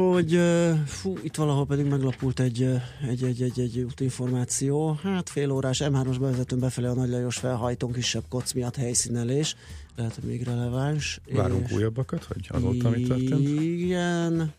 [0.00, 0.40] hogy
[0.86, 2.62] fú, itt valahol pedig meglapult egy,
[3.08, 4.98] egy, egy, egy, egy útinformáció.
[5.02, 9.56] Hát fél órás M3-os bevezetőn befelé a Nagy Lajos felhajtón kisebb koc miatt helyszínelés.
[9.96, 11.20] Lehet, hogy még releváns.
[11.32, 11.72] Várunk és...
[11.72, 13.48] újabbakat, hogy azóta mi történt?
[13.48, 14.52] Igen.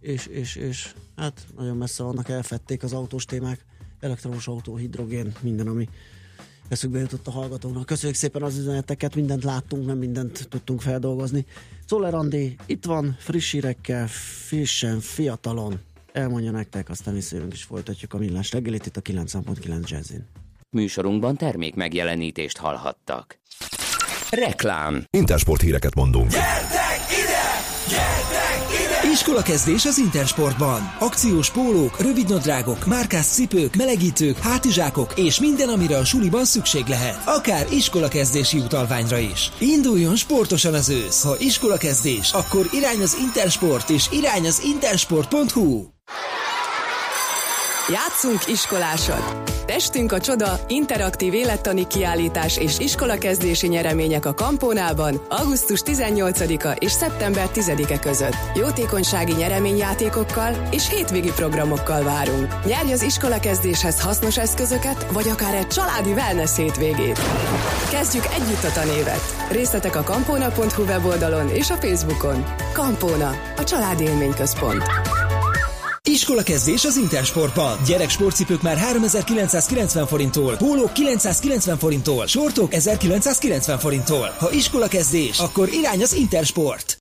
[0.00, 3.64] És, és, és hát nagyon messze vannak, elfették az autós témák.
[4.00, 5.88] Elektromos autó, hidrogén, minden, ami
[6.70, 7.86] eszükbe jutott a hallgatónak.
[7.86, 11.46] Köszönjük szépen az üzeneteket, mindent láttunk, nem mindent tudtunk feldolgozni.
[11.86, 14.06] Szoller Andi itt van, friss hírekkel,
[14.46, 15.80] frissen, fiatalon.
[16.12, 20.26] Elmondja nektek, aztán visszajövünk is folytatjuk a millás reggelit itt a 9.9 Jazzin.
[20.70, 23.38] Műsorunkban termék megjelenítést hallhattak.
[24.30, 25.04] Reklám.
[25.10, 26.30] Intersport híreket mondunk.
[26.30, 26.79] Gyertek
[29.12, 30.94] Iskola kezdés az Intersportban.
[30.98, 37.28] Akciós pólók, rövidnadrágok, márkás cipők, melegítők, hátizsákok és minden, amire a suliban szükség lehet.
[37.28, 39.50] Akár iskola kezdési utalványra is.
[39.58, 41.22] Induljon sportosan az ősz.
[41.22, 45.84] Ha iskola kezdés, akkor irány az Intersport és irány az intersport.hu.
[47.92, 49.50] Játszunk iskolásat!
[49.66, 57.48] Testünk a csoda, interaktív élettani kiállítás és iskolakezdési nyeremények a Kampónában augusztus 18-a és szeptember
[57.54, 58.36] 10-e között.
[58.54, 62.64] Jótékonysági nyereményjátékokkal és hétvégi programokkal várunk.
[62.64, 67.20] Nyerj az iskolakezdéshez hasznos eszközöket, vagy akár egy családi wellness hétvégét.
[67.90, 69.48] Kezdjük együtt a tanévet.
[69.50, 72.44] Részletek a kampóna.hu weboldalon és a Facebookon.
[72.72, 74.82] Kampóna, a családi élményközpont.
[76.10, 77.78] Iskola kezdés az Intersportban.
[77.86, 84.34] Gyerek sportcipők már 3990 forinttól, pólók 990 forinttól, sortok 1990 forinttól.
[84.38, 86.96] Ha iskola kezdés, akkor irány az Intersport.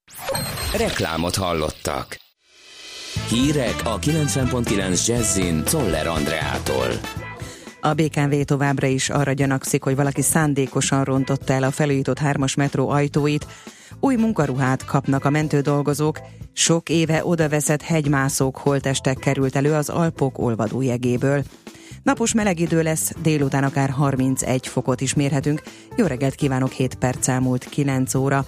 [0.77, 2.17] Reklámot hallottak.
[3.29, 6.87] Hírek a 90.9 Jazzin Toller Andreától.
[7.81, 12.89] A BKV továbbra is arra gyanakszik, hogy valaki szándékosan rontotta el a felújított hármas metró
[12.89, 13.47] ajtóit,
[13.99, 16.19] új munkaruhát kapnak a mentődolgozók,
[16.53, 21.43] sok éve odaveszett hegymászók holtestek került elő az Alpok olvadó jegéből.
[22.03, 25.61] Napos meleg idő lesz, délután akár 31 fokot is mérhetünk.
[25.95, 28.45] Jó reggelt kívánok, 7 perc elmúlt 9 óra.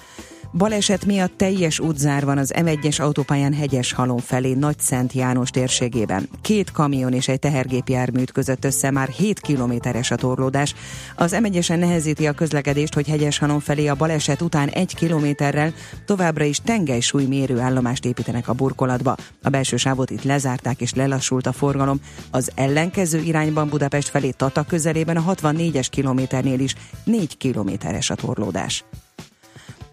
[0.53, 6.29] Baleset miatt teljes útzár van az M1-es autópályán hegyes halom felé Nagy Szent János térségében.
[6.41, 10.75] Két kamion és egy tehergépjármű között össze már 7 kilométeres a torlódás.
[11.15, 15.73] Az M1-esen nehezíti a közlekedést, hogy hegyes halom felé a baleset után egy kilométerrel
[16.05, 19.15] továbbra is tengelysúly mérő állomást építenek a burkolatba.
[19.41, 21.99] A belső sávot itt lezárták és lelassult a forgalom.
[22.31, 28.83] Az ellenkező irányban Budapest felé Tata közelében a 64-es kilométernél is 4 kilométeres a torlódás.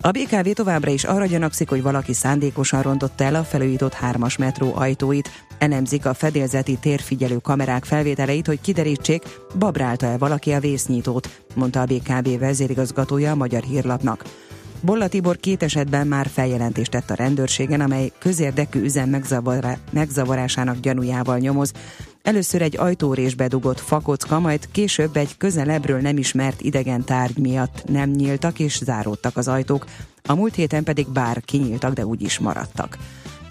[0.01, 4.73] A BKV továbbra is arra gyanakszik, hogy valaki szándékosan rontotta el a felújított hármas metró
[4.75, 5.31] ajtóit.
[5.59, 9.23] Elemzik a fedélzeti térfigyelő kamerák felvételeit, hogy kiderítsék,
[9.59, 14.25] babrálta-e valaki a vésznyítót, mondta a BKV vezérigazgatója a Magyar Hírlapnak.
[14.81, 19.23] Bolla Tibor két esetben már feljelentést tett a rendőrségen, amely közérdekű üzem
[19.91, 21.73] megzavarásának gyanújával nyomoz.
[22.23, 28.11] Először egy ajtórésbe dugott fakocka, majd később egy közelebbről nem ismert idegen tárgy miatt nem
[28.11, 29.85] nyíltak és záródtak az ajtók,
[30.27, 32.99] a múlt héten pedig bár kinyíltak, de úgy is maradtak.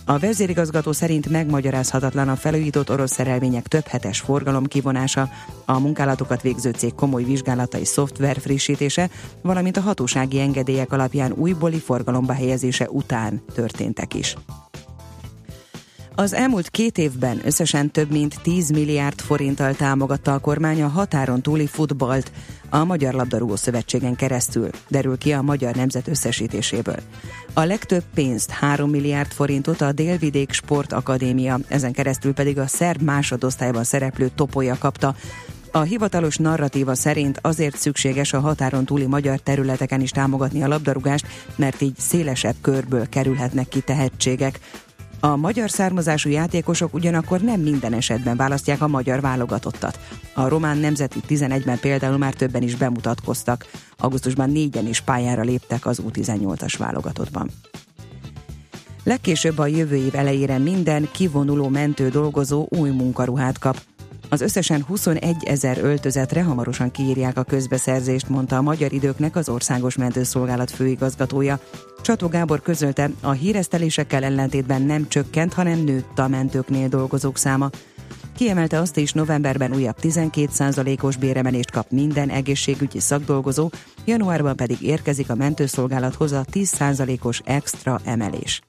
[0.09, 5.29] A vezérigazgató szerint megmagyarázhatatlan a felújított orosz szerelvények több hetes forgalom kivonása,
[5.65, 9.09] a munkálatokat végző cég komoly vizsgálatai szoftver frissítése,
[9.41, 14.35] valamint a hatósági engedélyek alapján újbóli forgalomba helyezése után történtek is.
[16.19, 21.41] Az elmúlt két évben összesen több mint 10 milliárd forinttal támogatta a kormány a határon
[21.41, 22.31] túli futballt
[22.69, 26.99] a Magyar Labdarúgó Szövetségen keresztül, derül ki a Magyar Nemzet összesítéséből.
[27.53, 33.01] A legtöbb pénzt, 3 milliárd forintot a Délvidék Sport Akadémia, ezen keresztül pedig a szerb
[33.01, 35.15] másodosztályban szereplő topolya kapta,
[35.71, 41.27] a hivatalos narratíva szerint azért szükséges a határon túli magyar területeken is támogatni a labdarúgást,
[41.55, 44.59] mert így szélesebb körből kerülhetnek ki tehetségek.
[45.27, 49.99] A magyar származású játékosok ugyanakkor nem minden esetben választják a magyar válogatottat.
[50.33, 53.65] A román nemzeti 11-ben például már többen is bemutatkoztak.
[53.97, 57.49] Augusztusban négyen is pályára léptek az U18-as válogatottban.
[59.03, 63.81] Legkésőbb a jövő év elejére minden kivonuló mentő dolgozó új munkaruhát kap.
[64.29, 69.95] Az összesen 21 ezer öltözetre hamarosan kiírják a közbeszerzést, mondta a Magyar Időknek az Országos
[69.95, 71.59] Mentőszolgálat főigazgatója.
[72.01, 77.69] Csató Gábor közölte, a híresztelésekkel ellentétben nem csökkent, hanem nőtt a mentőknél dolgozók száma.
[78.35, 83.69] Kiemelte azt is, novemberben újabb 12%-os béremelést kap minden egészségügyi szakdolgozó,
[84.05, 88.61] januárban pedig érkezik a mentőszolgálathoz a 10%-os extra emelés.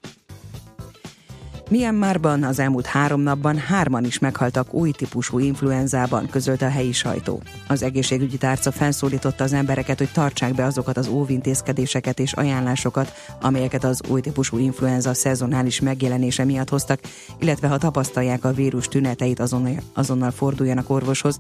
[1.71, 7.43] Myanmarban az elmúlt három napban hárman is meghaltak új típusú influenzában, közölte a helyi sajtó.
[7.67, 13.85] Az egészségügyi tárca felszólította az embereket, hogy tartsák be azokat az óvintézkedéseket és ajánlásokat, amelyeket
[13.85, 17.01] az új típusú influenza szezonális megjelenése miatt hoztak,
[17.39, 21.39] illetve ha tapasztalják a vírus tüneteit, azonnal, azonnal forduljanak orvoshoz.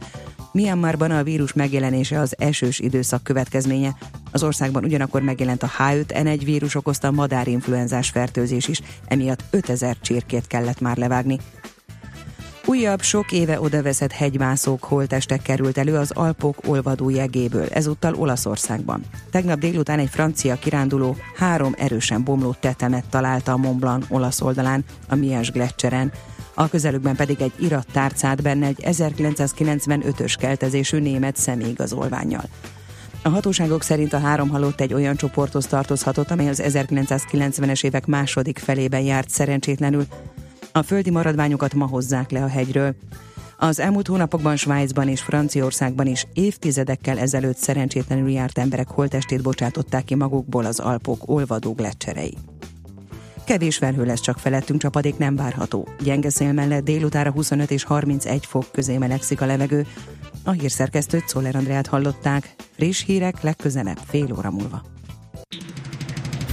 [0.52, 3.96] Myanmarban a vírus megjelenése az esős időszak következménye.
[4.32, 10.80] Az országban ugyanakkor megjelent a H5N1 vírus okozta madárinfluenzás fertőzés is, emiatt 5000 csirkét kellett
[10.80, 11.38] már levágni.
[12.66, 19.02] Újabb, sok éve odaveszett hegymászók holtestek került elő az Alpok olvadó jegéből, ezúttal Olaszországban.
[19.30, 24.84] Tegnap délután egy francia kiránduló három erősen bomló tetemet találta a Mont Blanc olasz oldalán,
[25.08, 26.12] a Mies Gletscheren.
[26.54, 32.44] A közelükben pedig egy irattárcát benne egy 1995-ös keltezésű német személyigazolványjal.
[33.28, 38.58] A hatóságok szerint a három halott egy olyan csoporthoz tartozhatott, amely az 1990-es évek második
[38.58, 40.04] felében járt szerencsétlenül.
[40.72, 42.94] A földi maradványokat ma hozzák le a hegyről.
[43.58, 50.14] Az elmúlt hónapokban Svájcban és Franciaországban is évtizedekkel ezelőtt szerencsétlenül járt emberek holtestét bocsátották ki
[50.14, 52.36] magukból az Alpok olvadó gletszerei.
[53.48, 55.88] Kevés felhő lesz csak felettünk, csapadék nem várható.
[56.02, 59.86] Gyenge szél mellett délutára 25 és 31 fok közé melegszik a levegő.
[60.44, 62.54] A hírszerkesztőt Szoller Andreát hallották.
[62.76, 64.82] Friss hírek legközelebb fél óra múlva.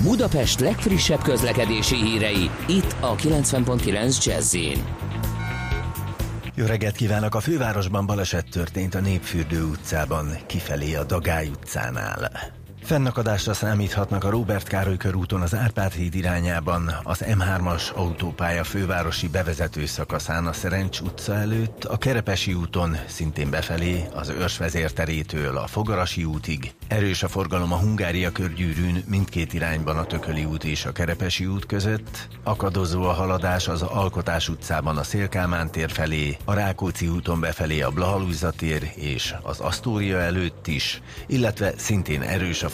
[0.03, 4.55] Budapest legfrissebb közlekedési hírei, itt a 90.9 jazz
[6.55, 7.35] Jó reggelt kívánok!
[7.35, 12.31] A fővárosban baleset történt a Népfürdő utcában, kifelé a Dagály utcánál.
[12.85, 19.85] Fennakadásra számíthatnak a Robert Károly körúton az Árpád híd irányában, az M3-as autópálya fővárosi bevezető
[19.85, 26.23] szakaszán a Szerencs utca előtt, a Kerepesi úton szintén befelé, az Őrs vezérterétől a Fogarasi
[26.23, 26.73] útig.
[26.87, 31.65] Erős a forgalom a Hungária körgyűrűn mindkét irányban a Tököli út és a Kerepesi út
[31.65, 37.81] között, akadozó a haladás az Alkotás utcában a Szélkámán tér felé, a Rákóczi úton befelé
[37.81, 42.73] a Blahalújza tér és az Asztória előtt is, illetve szintén erős a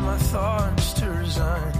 [0.00, 1.79] my thoughts to resign.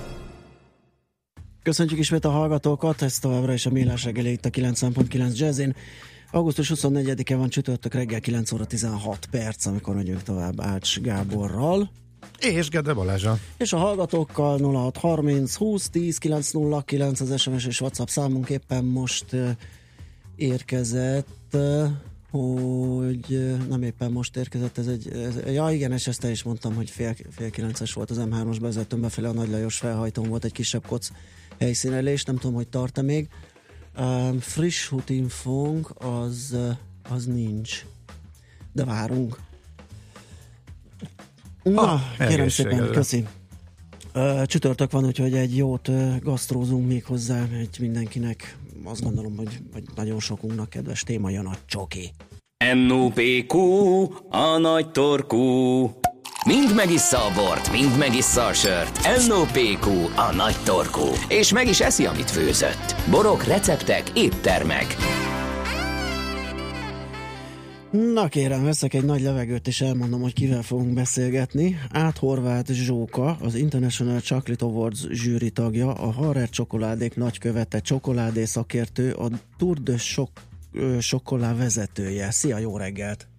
[1.63, 5.75] Köszönjük ismét a hallgatókat, ez továbbra is a Millás reggeli itt a 90.9 Jazzin.
[6.31, 11.91] Augusztus 24-e van csütörtök reggel 9 óra 16 perc, amikor megyünk tovább Ács Gáborral.
[12.39, 13.37] És Gede Balázsa.
[13.57, 19.35] És a hallgatókkal 0630 20 10 909 az SMS és WhatsApp számunk éppen most
[20.35, 21.57] érkezett,
[22.31, 26.75] hogy nem éppen most érkezett, ez egy, ez, ja igen, és ezt el is mondtam,
[26.75, 30.51] hogy fél, fél kilences volt az M3-os bevezetőn befelé a Nagy Lajos felhajtón volt egy
[30.51, 31.09] kisebb koc
[31.61, 33.27] helyszínelés, nem tudom, hogy tart-e még.
[33.99, 36.57] Um, friss hutinfónk az,
[37.09, 37.85] az nincs,
[38.73, 39.39] de várunk.
[41.63, 43.25] Na, ah, kérem szépen, köszi.
[44.15, 49.59] Uh, csütörtök van, úgyhogy egy jót uh, gasztrózunk még hozzá, egy mindenkinek, azt gondolom, hogy,
[49.73, 52.11] hogy nagyon sokunknak kedves téma jön a csoki.
[52.87, 53.57] NOPQ,
[54.29, 55.89] a nagy torkú.
[56.45, 58.99] Mind megissza a bort, mind megissza a sört.
[59.27, 61.05] NOPQ, a nagy torkú.
[61.27, 62.95] És meg is eszi, amit főzött.
[63.09, 64.95] Borok, receptek, éttermek.
[67.91, 71.77] Na kérem, veszek egy nagy levegőt, és elmondom, hogy kivel fogunk beszélgetni.
[71.91, 79.11] Át Horváth Zsóka, az International Chocolate Awards zsűri tagja, a Harrer csokoládék nagykövete, csokoládé szakértő,
[79.11, 79.95] a Tour de
[80.99, 82.31] Chocolat vezetője.
[82.31, 83.30] Szia, jó reggelt!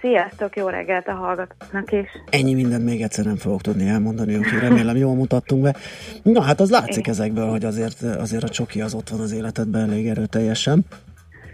[0.00, 2.08] Sziasztok, jó reggelt a hallgatóknak is.
[2.30, 5.74] Ennyi mindent még egyszer nem fogok tudni elmondani, úgyhogy remélem jól mutattunk be.
[6.22, 7.10] Na hát az látszik Igen.
[7.10, 10.84] ezekből, hogy azért, azért a csoki az ott van az életedben elég erőteljesen.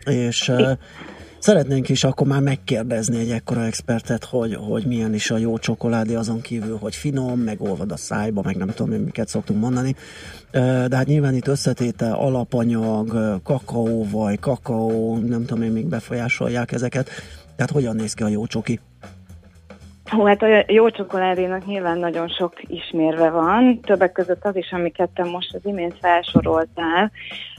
[0.05, 0.79] És Igen.
[1.45, 6.15] Szeretnénk is akkor már megkérdezni egy ekkora expertet, hogy, hogy milyen is a jó csokoládé
[6.15, 9.95] azon kívül, hogy finom, meg olvad a szájba, meg nem tudom, miket szoktunk mondani.
[10.51, 17.11] De hát nyilván itt összetétel, alapanyag, kakaó, vagy kakaó, nem tudom én, még befolyásolják ezeket.
[17.56, 18.80] Tehát hogyan néz ki a jó csoki?
[20.11, 25.08] Hú, hát a jó csokoládénak nyilván nagyon sok ismérve van, többek között az is, amiket
[25.14, 27.11] te most az imént felsoroltál.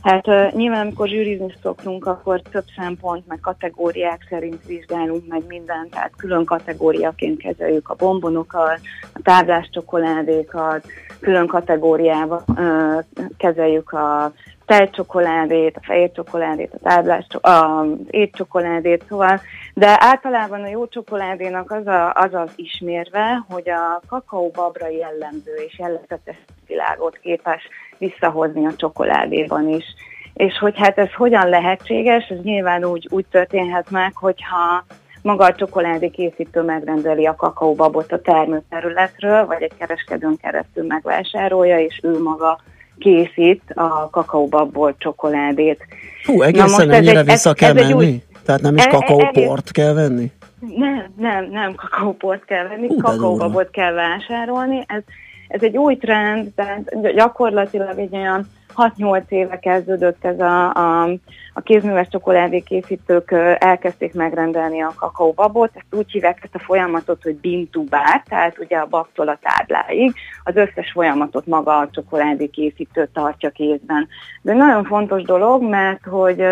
[0.03, 5.89] Hát uh, nyilván, amikor zsűrizni szoktunk, akkor több szempont, meg kategóriák szerint vizsgálunk meg mindent,
[5.89, 8.79] tehát külön kategóriaként kezeljük a bombonokat,
[9.13, 10.85] a táblás csokoládékat,
[11.19, 13.03] külön kategóriában uh,
[13.37, 14.33] kezeljük a
[14.65, 19.41] tejcsokoládét, a fehér csokoládét, a táblás, az étcsokoládét, szóval,
[19.77, 25.79] de általában a jó csokoládénak az, a, az az ismérve, hogy a kakaóbabra jellemző és
[25.79, 26.35] jellegzetes
[26.67, 27.67] világot képes
[27.97, 29.85] visszahozni a csokoládéban is.
[30.33, 34.85] És hogy hát ez hogyan lehetséges, ez nyilván úgy, úgy történhet meg, hogyha
[35.21, 41.99] maga a csokoládé készítő megrendeli a kakaóbabot a termőterületről, vagy egy kereskedőn keresztül megvásárolja, és
[42.03, 42.59] ő maga
[42.99, 45.85] készít a kakaóbabból csokoládét.
[46.23, 47.93] Hú, egészen Na ennyire ez vissza ez, kell ez menni?
[47.93, 48.23] Új...
[48.45, 50.31] Tehát nem is e- e- kakaóport kell venni?
[50.59, 54.83] Nem, nem, nem kakaóport kell venni, Hú, kakaóbabot kell vásárolni.
[54.87, 55.01] Ez,
[55.47, 61.09] ez egy új trend, tehát gyakorlatilag egy olyan 6-8 éve kezdődött ez a, a,
[61.53, 67.35] a kézműves csokoládé készítők elkezdték megrendelni a kakaóbabot, ezt úgy hívják ezt a folyamatot, hogy
[67.35, 73.49] bintubár, tehát ugye a babtól a tábláig, az összes folyamatot maga a csokoládé készítő tartja
[73.49, 74.07] kézben.
[74.41, 76.43] De nagyon fontos dolog, mert hogy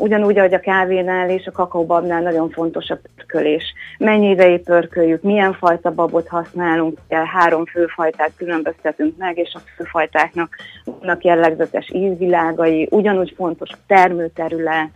[0.00, 3.74] Ugyanúgy, ahogy a kávénál és a kakaóbabnál nagyon fontos a pörkölés.
[3.98, 11.24] Mennyi ideig pörköljük, milyen fajta babot használunk, három főfajtát különböztetünk meg, és a főfajtáknak vannak
[11.24, 14.88] jellegzetes ízvilágai, ugyanúgy fontos a termőterület,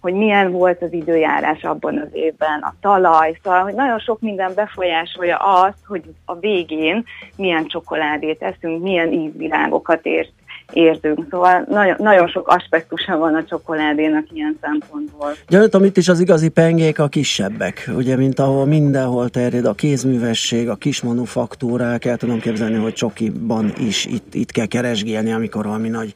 [0.00, 4.52] hogy milyen volt az időjárás abban az évben, a talaj, szóval, hogy nagyon sok minden
[4.54, 7.04] befolyásolja azt, hogy a végén
[7.36, 10.32] milyen csokoládét eszünk, milyen ízvilágokat ért
[10.72, 11.26] érzünk.
[11.30, 15.32] Szóval nagyon, nagyon sok aspektusa van a csokoládénak ilyen szempontból.
[15.48, 20.68] Gyanítom, itt is az igazi pengék a kisebbek, ugye, mint ahol mindenhol terjed a kézművesség,
[20.68, 25.88] a kis manufaktúrák, el tudom képzelni, hogy csokiban is itt, itt kell keresgélni, amikor valami
[25.88, 26.14] nagy,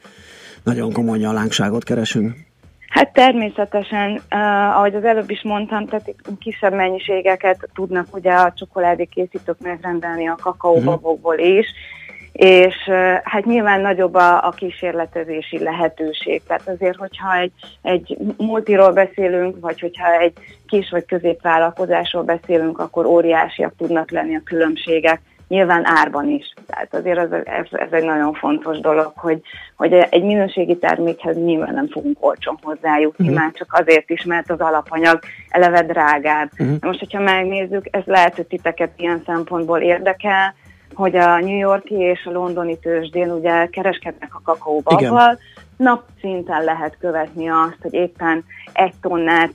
[0.63, 2.33] nagyon komoly nyalánkságot keresünk.
[2.91, 9.05] Hát természetesen, uh, ahogy az előbb is mondtam, tehát kisebb mennyiségeket tudnak ugye a csokoládé
[9.05, 11.67] készítők megrendelni a kakaóbabokból is,
[12.43, 12.75] és
[13.23, 16.41] hát nyilván nagyobb a, a kísérletezési lehetőség.
[16.47, 20.33] Tehát azért, hogyha egy, egy multiról beszélünk, vagy hogyha egy
[20.67, 26.53] kis vagy középvállalkozásról beszélünk, akkor óriásiak tudnak lenni a különbségek nyilván árban is.
[26.67, 29.41] Tehát azért ez, ez, ez egy nagyon fontos dolog, hogy,
[29.75, 33.41] hogy egy minőségi termékhez nyilván nem fogunk olcsón hozzájutni, uh-huh.
[33.41, 35.19] már csak azért is, mert az alapanyag
[35.49, 36.49] eleve drágább.
[36.59, 36.77] Uh-huh.
[36.81, 40.55] Most, hogyha megnézzük, ez lehet, hogy titeket ilyen szempontból érdekel,
[40.93, 45.39] hogy a New Yorki és a londoni tőzsdén ugye kereskednek a kakaóbabbal,
[45.77, 48.43] napszinten lehet követni azt, hogy éppen
[48.73, 49.53] egy tonnát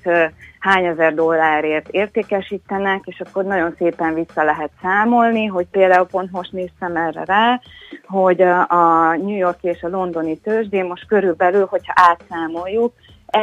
[0.58, 6.52] hány ezer dollárért értékesítenek, és akkor nagyon szépen vissza lehet számolni, hogy például pont most
[6.52, 7.60] néztem erre rá,
[8.06, 12.92] hogy a New York és a londoni tőzsdén most körülbelül, hogyha átszámoljuk,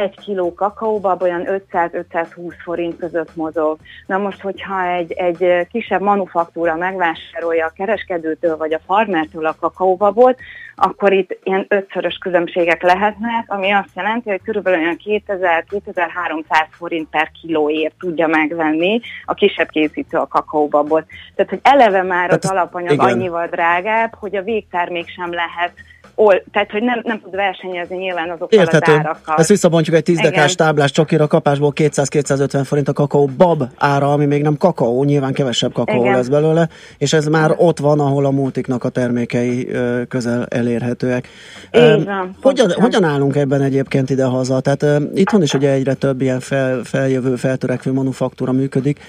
[0.00, 3.78] egy kiló kakaóba olyan 500-520 forint között mozog.
[4.06, 10.38] Na most, hogyha egy, egy kisebb manufaktúra megvásárolja a kereskedőtől vagy a farmertől a kakaóbabot,
[10.76, 17.30] akkor itt ilyen ötszörös különbségek lehetnek, ami azt jelenti, hogy körülbelül olyan 2000-2300 forint per
[17.40, 21.04] kilóért tudja megvenni a kisebb készítő a kakaóbabot.
[21.34, 23.06] Tehát, hogy eleve már az alapanyag igen.
[23.06, 25.72] annyival drágább, hogy a végtermék sem lehet
[26.14, 28.92] ol, tehát hogy nem, nem tud versenyezni nyilván azokkal Érthető.
[28.92, 29.36] az árakkal.
[29.36, 34.26] Ezt visszabontjuk egy 10 dekás táblás csokira kapásból 200-250 forint a kakaó bab ára, ami
[34.26, 36.14] még nem kakaó, nyilván kevesebb kakaó Igen.
[36.14, 36.68] lesz belőle,
[36.98, 39.68] és ez már ott van, ahol a multiknak a termékei
[40.08, 41.28] közel elérhetőek.
[41.70, 44.60] van, hogyan, hogyan állunk ebben egyébként ide-haza?
[44.60, 49.00] Tehát itthon is ugye egyre több ilyen fel, feljövő, feltörekvő manufaktúra működik,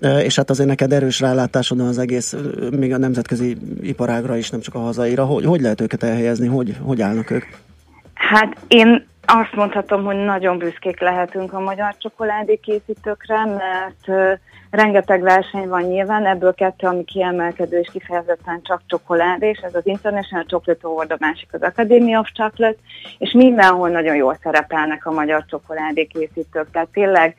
[0.00, 2.36] és hát azért neked erős rálátásod az egész,
[2.70, 5.24] még a nemzetközi iparágra is, nem csak a hazaira.
[5.24, 6.46] Hogy, hogy lehet őket elhelyezni?
[6.46, 7.44] Hogy, hogy állnak ők?
[8.14, 14.38] Hát én azt mondhatom, hogy nagyon büszkék lehetünk a magyar csokoládé készítőkre, mert
[14.70, 19.86] rengeteg verseny van nyilván, ebből kettő, ami kiemelkedő és kifejezetten csak csokoládé, és ez az
[19.86, 22.78] International Chocolate Award, a másik az Academy of Chocolate,
[23.18, 26.70] és mindenhol nagyon jól szerepelnek a magyar csokoládé készítők.
[26.72, 27.36] Tehát tényleg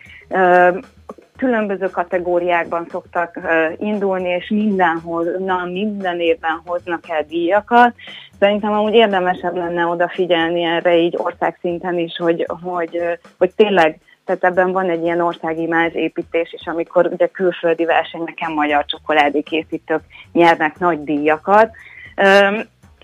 [1.41, 3.39] különböző kategóriákban szoktak
[3.77, 7.93] indulni, és mindenhol, na, minden évben hoznak el díjakat.
[8.39, 13.01] Szerintem amúgy érdemesebb lenne odafigyelni erre így országszinten is, hogy, hogy,
[13.37, 18.85] hogy tényleg tehát ebben van egy ilyen országimázs építés is, amikor ugye külföldi versenyeken magyar
[18.85, 20.01] csokoládé készítők
[20.31, 21.69] nyernek nagy díjakat.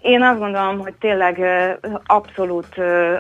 [0.01, 1.41] Én azt gondolom, hogy tényleg
[2.05, 2.75] abszolút,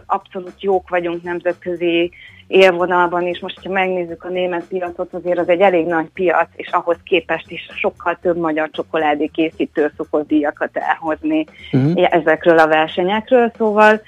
[0.05, 2.11] abszolút jók vagyunk nemzetközi
[2.47, 3.39] élvonalban is.
[3.39, 7.51] Most, ha megnézzük a német piacot, azért az egy elég nagy piac, és ahhoz képest
[7.51, 12.07] is sokkal több magyar csokoládé készítő szokott díjakat elhozni uh-huh.
[12.13, 14.01] ezekről a versenyekről, szóval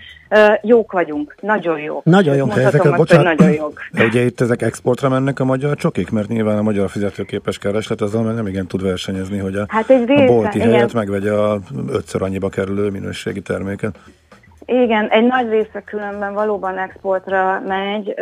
[0.62, 2.04] jók vagyunk, nagyon jók.
[2.04, 2.58] Nagyon jók.
[2.58, 3.80] Ezek a, bocsánat, nagyon jók.
[3.92, 8.02] De ugye itt ezek exportra mennek a magyar csokik, mert nyilván a magyar fizetőképes kereslet
[8.02, 10.90] azzal nem igen tud versenyezni, hogy a, hát egy része, a bolti helyet igen.
[10.94, 11.60] megvegye a
[11.92, 13.96] ötször annyiba kerülő minőségi terméket.
[14.72, 18.14] Igen, egy nagy része különben valóban exportra megy,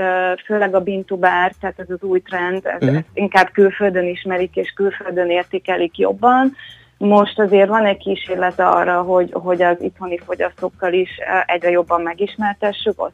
[0.45, 2.97] főleg a bintubár, tehát ez az új trend, ez, uh-huh.
[2.97, 6.55] ezt inkább külföldön ismerik és külföldön értékelik jobban.
[6.97, 11.09] Most azért van egy kísérlet arra, hogy, hogy az itthoni fogyasztókkal is
[11.45, 13.11] egyre jobban megismertessük.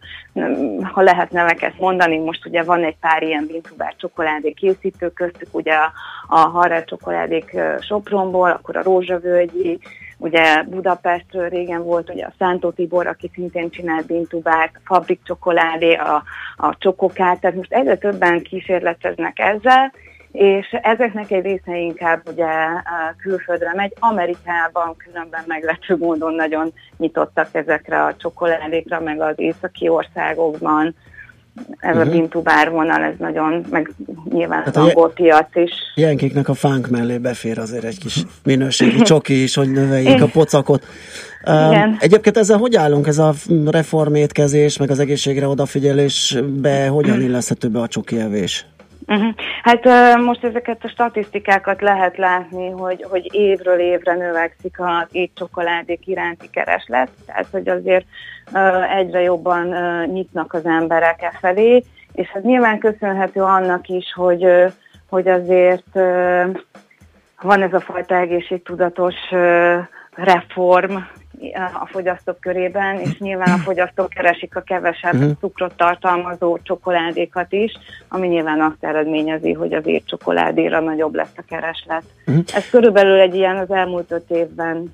[0.82, 5.74] Ha lehet neveket mondani, most ugye van egy pár ilyen bintubár csokoládé készítő, köztük ugye
[5.74, 5.92] a,
[6.28, 9.80] a Harrel csokoládék Sopronból, akkor a Rózsavölgyi,
[10.18, 16.24] Ugye Budapestről régen volt ugye a Szántó Tibor, aki szintén csinált bintubát, Fabrik Csokoládé, a,
[16.58, 19.94] a Csokokát, tehát most egyre többen kísérleteznek ezzel,
[20.34, 22.48] és ezeknek egy része inkább ugye
[23.18, 23.94] külföldre megy.
[24.00, 30.96] Amerikában különben meglepő módon nagyon nyitottak ezekre a csokoládékra, meg az északi országokban,
[31.80, 32.08] ez uh-huh.
[32.08, 32.76] a bintubár mhm.
[32.76, 33.92] vonal, ez nagyon, meg
[34.30, 35.72] nyilván hát az angol piac is.
[35.96, 40.86] Ilyenkiknek a fánk mellé befér azért egy kis minőségi csoki is, hogy növeljék a pocakot.
[41.44, 41.98] Igen.
[42.00, 43.34] Egyébként ezzel hogy állunk, ez a
[43.66, 48.66] reformétkezés, meg az egészségre odafigyelésbe, hogyan illeszhető be a csoki evés?
[49.08, 49.34] Uh-huh.
[49.64, 49.86] Hát
[50.18, 57.10] most ezeket a statisztikákat lehet látni, hogy, hogy évről évre növekszik az étcsokoládék iránti kereslet,
[57.26, 58.06] tehát hogy azért
[58.98, 59.68] egyre jobban
[60.06, 64.46] nyitnak az emberek e felé, és ez nyilván köszönhető annak is, hogy,
[65.10, 65.94] hogy azért
[67.42, 69.16] van ez a fajta egészségtudatos
[70.12, 70.96] reform,
[71.82, 75.32] a fogyasztók körében, és nyilván a fogyasztók keresik a kevesebb uh-huh.
[75.40, 77.72] cukrot tartalmazó csokoládékat is,
[78.08, 82.04] ami nyilván azt eredményezi, hogy az csokoládéra nagyobb lesz a kereslet.
[82.28, 82.44] Uh-huh.
[82.54, 84.94] Ez körülbelül egy ilyen az elmúlt öt évben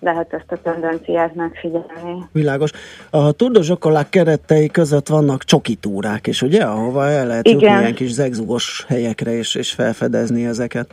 [0.00, 2.24] lehet ezt a tendenciát megfigyelni.
[2.32, 2.70] Világos.
[3.10, 7.60] A turdozsokolák keretei között vannak csokitúrák, és ugye, ahova el lehet Igen.
[7.60, 10.86] jutni ilyen kis zegzugos helyekre, és, és felfedezni ezeket.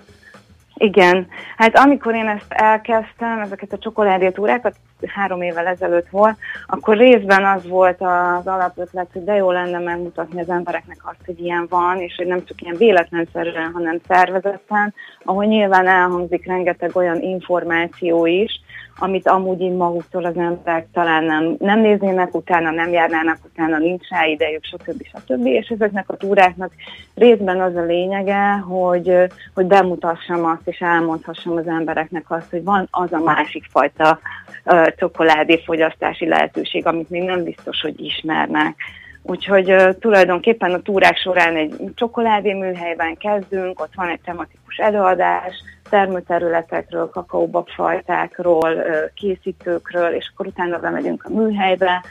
[0.82, 4.76] Igen, hát amikor én ezt elkezdtem, ezeket a csokoládétúrákat,
[5.08, 10.42] három évvel ezelőtt volt, akkor részben az volt az alapötlet, hogy de jó lenne megmutatni
[10.42, 15.46] az embereknek azt, hogy ilyen van, és hogy nem csak ilyen véletlenszerűen, hanem szervezetten, ahol
[15.46, 18.62] nyilván elhangzik rengeteg olyan információ is,
[18.98, 24.08] amit amúgy így maguktól az emberek talán nem, nem néznének utána, nem járnának utána, nincs
[24.10, 25.06] rá idejük, stb.
[25.06, 25.46] stb.
[25.46, 26.72] És ezeknek a túráknak
[27.16, 29.14] részben az a lényege, hogy,
[29.54, 34.20] hogy bemutassam azt, és elmondhassam az embereknek azt, hogy van az a másik fajta
[34.66, 38.76] uh, csokoládé fogyasztási lehetőség, amit még nem biztos, hogy ismernek.
[39.24, 45.56] Úgyhogy uh, tulajdonképpen a túrák során egy csokoládé műhelyben kezdünk, ott van egy tematikus előadás,
[45.90, 52.04] termőterületekről, kakaóbabfajtákról, készítőkről, és akkor utána bemegyünk a műhelybe,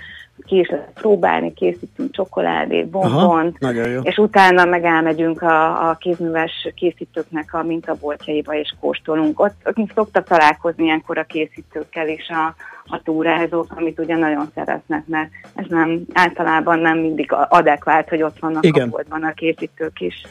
[0.46, 3.59] ki is lehet próbálni, készítünk csokoládét, bombont,
[4.03, 9.40] és utána meg elmegyünk a, a kézműves készítőknek a mintaboltjaiba, és kóstolunk.
[9.40, 12.55] Ott, ott szoktak találkozni ilyenkor a készítőkkel is a,
[12.87, 18.38] a túrázók, amit ugye nagyon szeretnek, mert ez nem általában nem mindig adekvált, hogy ott
[18.38, 18.87] vannak Igen.
[18.87, 20.22] a boltban a készítők is.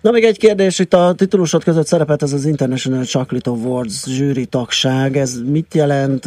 [0.00, 4.46] Na még egy kérdés, itt a titulusod között szerepelt ez az International Chocolate Awards zsűri
[4.46, 6.24] tagság, ez mit jelent,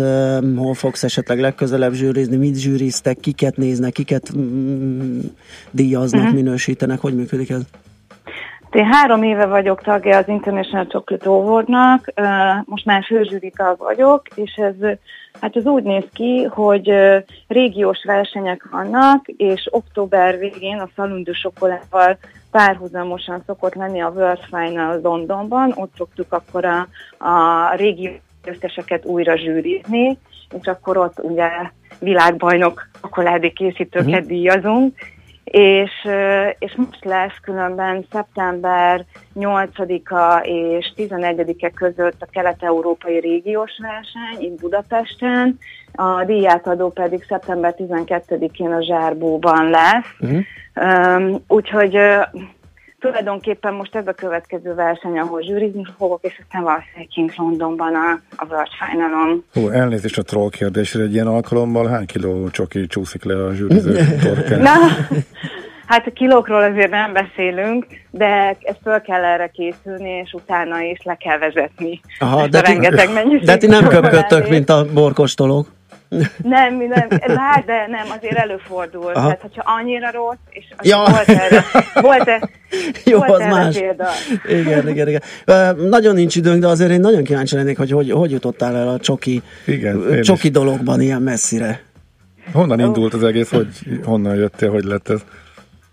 [0.58, 5.20] hol fogsz esetleg legközelebb zsűrizni, mit zsűriztek, kiket néznek, kiket mm,
[5.72, 6.36] díjaznak, uh-huh.
[6.36, 7.62] minősítenek, hogy működik ez?
[8.72, 12.14] Én három éve vagyok tagja az International Chocolate Awardnak,
[12.66, 14.98] most már főzsűri tag vagyok, és ez
[15.42, 16.92] Hát ez úgy néz ki, hogy
[17.48, 22.18] régiós versenyek vannak, és október végén a Szalundú Sokolával
[22.52, 26.88] párhuzamosan szokott lenni a World Final Londonban, ott szoktuk akkor a,
[27.18, 30.18] a régi győzteseket újra zsűrizni,
[30.60, 31.50] és akkor ott ugye
[32.00, 34.28] világbajnok csokoládé készítőket uh-huh.
[34.28, 34.98] díjazunk,
[35.52, 35.92] és,
[36.60, 45.58] és most lesz különben szeptember 8-a és 11-e között a kelet-európai régiós verseny itt Budapesten,
[45.94, 50.16] a díjátadó pedig szeptember 12-én a Zsárbóban lesz.
[50.20, 50.42] Uh-huh.
[50.76, 51.98] Um, úgyhogy
[53.02, 58.22] tulajdonképpen most ez a következő verseny, ahol zsűrizni fogok, és aztán valószínűleg kint Londonban a,
[58.36, 59.44] a World Finalon.
[59.54, 63.94] Hú, elnézést a troll kérdésre, egy ilyen alkalommal hány kiló csoki csúszik le a zsűriző
[64.24, 64.60] torkán?
[64.60, 64.74] Na,
[65.86, 71.00] hát a kilókról azért nem beszélünk, de ezt föl kell erre készülni, és utána is
[71.04, 72.02] le kell vezetni.
[72.20, 72.80] Aha, de, ti,
[73.44, 75.68] de ti nem köpködtök, mint a borkostolók.
[76.44, 79.04] Nem, nem, lát, de nem, azért előfordul.
[79.04, 79.14] Aha.
[79.14, 80.98] Tehát, hogyha annyira rossz, és ja.
[81.10, 81.64] volt erre,
[82.02, 82.50] volt -e,
[83.12, 83.78] Jó, volt az erre más.
[83.78, 84.08] Példa.
[84.48, 85.22] Igen, igen, igen.
[85.48, 88.88] Uh, nagyon nincs időnk, de azért én nagyon kíváncsi lennék, hogy hogy, hogy jutottál el
[88.88, 90.54] a csoki, igen, csoki is.
[90.54, 91.82] dologban ilyen messzire.
[92.54, 93.68] Honnan indult az egész, hogy
[94.04, 95.24] honnan jöttél, hogy lett ez?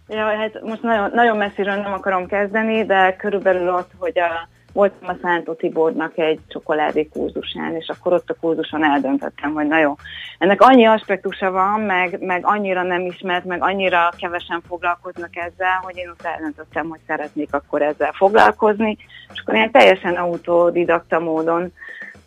[0.09, 5.09] Ja, hát most nagyon, nagyon messziről nem akarom kezdeni, de körülbelül ott, hogy a voltam
[5.09, 9.95] a Szántó Tibornak egy csokoládé kurzusán, és akkor ott a kurzuson eldöntöttem, hogy na jó,
[10.39, 15.97] ennek annyi aspektusa van, meg, meg annyira nem ismert, meg annyira kevesen foglalkoznak ezzel, hogy
[15.97, 18.97] én ott eldöntöttem, hogy szeretnék akkor ezzel foglalkozni,
[19.35, 21.73] és akkor én teljesen autodidakta módon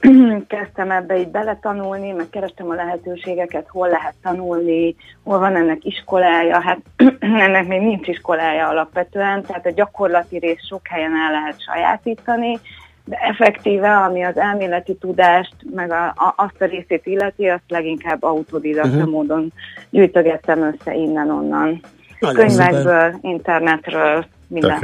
[0.47, 6.61] kezdtem ebbe így beletanulni, meg kerestem a lehetőségeket, hol lehet tanulni, hol van ennek iskolája.
[6.61, 6.79] Hát
[7.19, 12.59] ennek még nincs iskolája alapvetően, tehát a gyakorlati rész sok helyen el lehet sajátítani,
[13.05, 18.23] de effektíve, ami az elméleti tudást, meg a, a, azt a részét illeti, azt leginkább
[18.23, 19.11] autodidakta uh-huh.
[19.11, 19.53] módon
[19.89, 21.81] gyűjtögettem össze innen-onnan.
[22.19, 23.15] Könyvekből, szuper.
[23.21, 24.79] internetről, minden.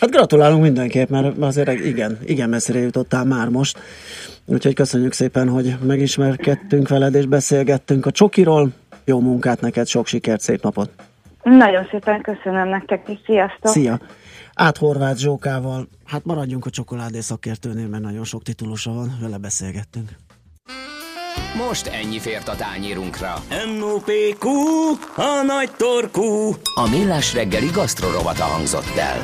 [0.00, 3.78] Hát gratulálunk mindenképp, mert azért igen, igen messzire jutottál már most.
[4.50, 8.68] Úgyhogy köszönjük szépen, hogy megismerkedtünk veled és beszélgettünk a csokiról.
[9.04, 10.90] Jó munkát neked, sok sikert, szép napot!
[11.42, 13.72] Nagyon szépen köszönöm nektek is, sziasztok!
[13.72, 14.00] Szia!
[14.54, 20.08] Át Horváth Zsókával, hát maradjunk a csokoládé szakértőnél, mert nagyon sok titulusa van, vele beszélgettünk.
[21.68, 23.34] Most ennyi fért a tányírunkra.
[23.78, 24.48] M.O.P.Q.
[25.16, 26.54] A nagy torkú.
[26.74, 29.18] A millás reggeli gasztrorovata hangzott el.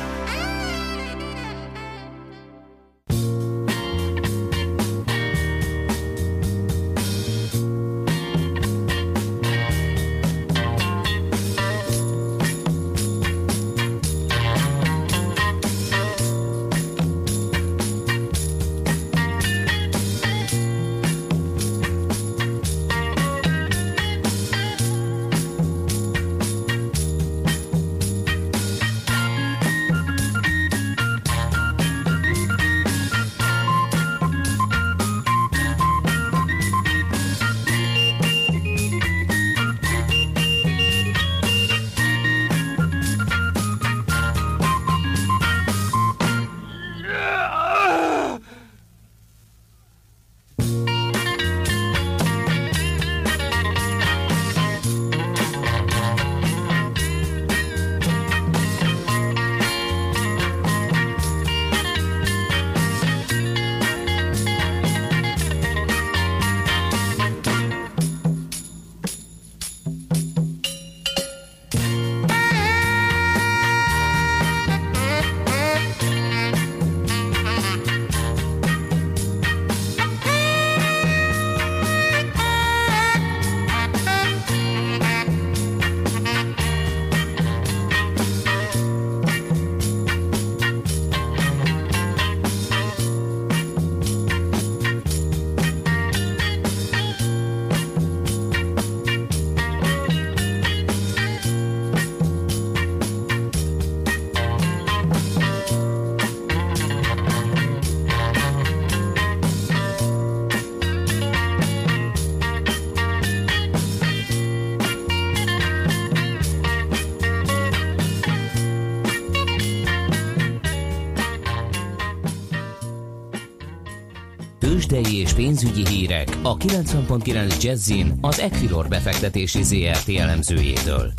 [125.35, 131.11] Pénzügyi hírek a 90.9 Jazzin az Equilor befektetési ZRT elemzőjétől.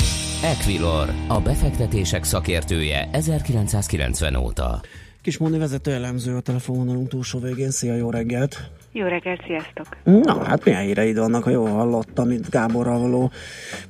[0.42, 4.80] Equilor, a befektetések szakértője 1990 óta.
[5.22, 7.70] Kismondi vezető elemző a telefonvonalunk túlsó végén.
[7.70, 8.70] Szia, jó reggelt!
[8.96, 9.86] Jó reggelt, sziasztok!
[10.04, 13.30] Na, hát milyen híreid vannak, ha jól hallottam itt Gáborral való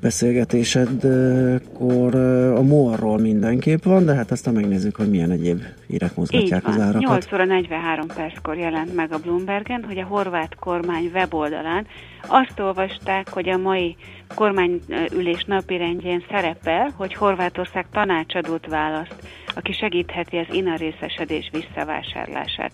[0.01, 2.15] beszélgetésedkor
[2.55, 7.01] a morról mindenképp van, de hát aztán megnézzük, hogy milyen egyéb hírek mozgatják az árakat.
[7.01, 11.87] 8 óra 43 perckor jelent meg a Bloombergen, hogy a horvát kormány weboldalán
[12.27, 13.97] azt olvasták, hogy a mai
[14.35, 19.17] kormányülés napirendjén szerepel, hogy Horvátország tanácsadót választ,
[19.55, 22.73] aki segítheti az INA részesedés visszavásárlását.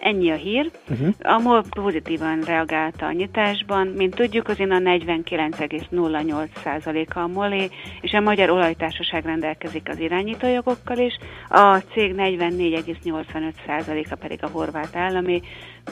[0.00, 0.70] Ennyi a hír.
[0.90, 1.14] Uh-huh.
[1.22, 3.86] A MOL pozitívan reagálta a nyitásban.
[3.86, 7.68] Mint tudjuk, az a 49,08%-a a MOLé,
[8.00, 11.18] és a Magyar Olajtársaság rendelkezik az irányítójogokkal is.
[11.48, 15.42] A cég 44,85%-a pedig a horvát állami.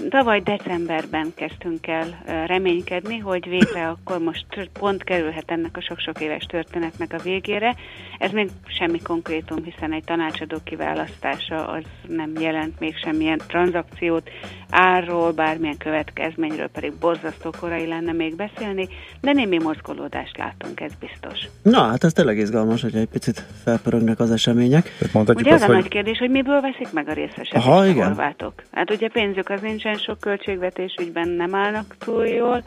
[0.08, 6.44] Tavaly decemberben kezdtünk el reménykedni, hogy végre akkor most pont kerülhet ennek a sok-sok éves
[6.44, 7.74] történetnek a végére.
[8.18, 14.30] Ez még semmi konkrétum, hiszen egy tanácsadó kiválasztása az nem jelent még semmilyen tranzakciót,
[14.70, 18.88] árról, bármilyen következményről pedig borzasztó korai lenne még beszélni,
[19.20, 21.48] de némi mozgolódást látunk, ez biztos.
[21.62, 24.96] Na, hát ez tényleg izgalmas, hogy egy picit felpörögnek az események.
[25.12, 25.74] Ugye az, az a hogy...
[25.74, 28.62] nagy kérdés, hogy miből veszik meg a részesedést Aha, a horvátok?
[28.70, 32.64] Hát ugye pénzük az nincsen, sok költségvetés ügyben nem állnak túl jól.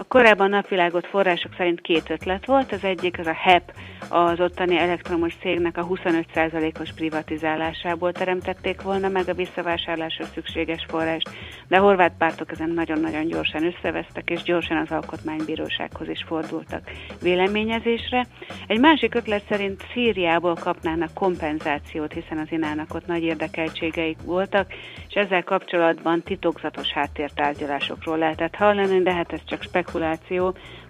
[0.00, 2.72] A korábban napvilágot források szerint két ötlet volt.
[2.72, 3.72] Az egyik az a HEP,
[4.08, 11.30] az ottani elektromos cégnek a 25%-os privatizálásából teremtették volna meg a visszavásárlásra szükséges forrást,
[11.68, 16.90] de a horvát pártok ezen nagyon-nagyon gyorsan összevesztek, és gyorsan az alkotmánybírósághoz is fordultak
[17.22, 18.26] véleményezésre.
[18.66, 24.72] Egy másik ötlet szerint Szíriából kapnának kompenzációt, hiszen az inának ott nagy érdekeltségeik voltak,
[25.08, 29.88] és ezzel kapcsolatban titokzatos háttértárgyalásokról lehetett hallani, de hát ez csak spekuláció.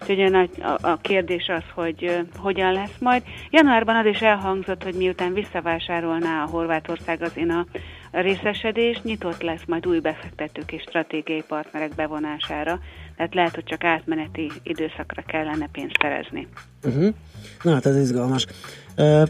[0.01, 0.21] Úgyhogy
[0.61, 3.23] a, a kérdés az, hogy hogyan lesz majd.
[3.51, 7.67] Januárban az is elhangzott, hogy miután visszavásárolná a Horvátország az INA
[8.11, 12.79] részesedés, nyitott lesz majd új befektetők és stratégiai partnerek bevonására,
[13.16, 16.49] tehát lehet, hogy csak átmeneti időszakra kellene pénzt szerezni.
[16.85, 17.14] Uh-huh.
[17.62, 18.46] Na hát ez izgalmas.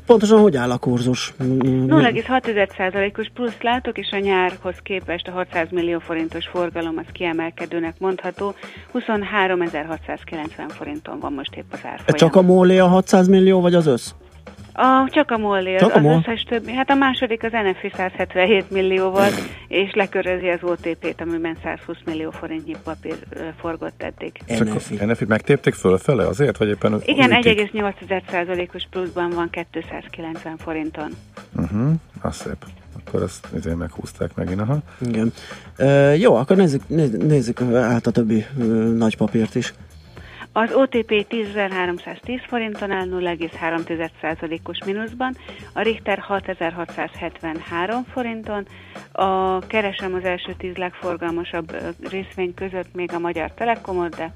[0.07, 1.35] Pontosan hogy áll a kurzus?
[1.39, 8.55] 0,6%-os plusz látok, és a nyárhoz képest a 600 millió forintos forgalom az kiemelkedőnek mondható.
[8.95, 12.17] 23.690 forinton van most épp az árfolyam.
[12.17, 14.11] Csak a mólé a 600 millió, vagy az össz?
[14.73, 16.73] A, csak a Molly, az, az összes többi.
[16.73, 19.35] Hát a második az NFI 177 millió volt,
[19.69, 23.17] és lekörözi az OTP-t, amiben 120 millió forintnyi papír
[23.61, 24.33] forgott eddig.
[24.47, 27.01] Csak NFI megtépték fölfele azért, vagy éppen...
[27.05, 31.11] Igen, 1,8%-os pluszban van 290 forinton.
[31.57, 32.65] Uh-huh, az szép.
[33.07, 34.79] Akkor ezt azért meghúzták megint, aha.
[34.99, 35.33] Igen.
[35.77, 38.65] E, jó, akkor nézzük, nézzük át a többi e,
[38.97, 39.75] nagy papírt is.
[40.53, 45.37] Az OTP 10.310 forinton áll 0,3%-os mínuszban,
[45.73, 48.67] a Richter 6.673 forinton,
[49.13, 51.77] a keresem az első tíz legforgalmasabb
[52.11, 54.33] részvény között még a Magyar Telekomot, de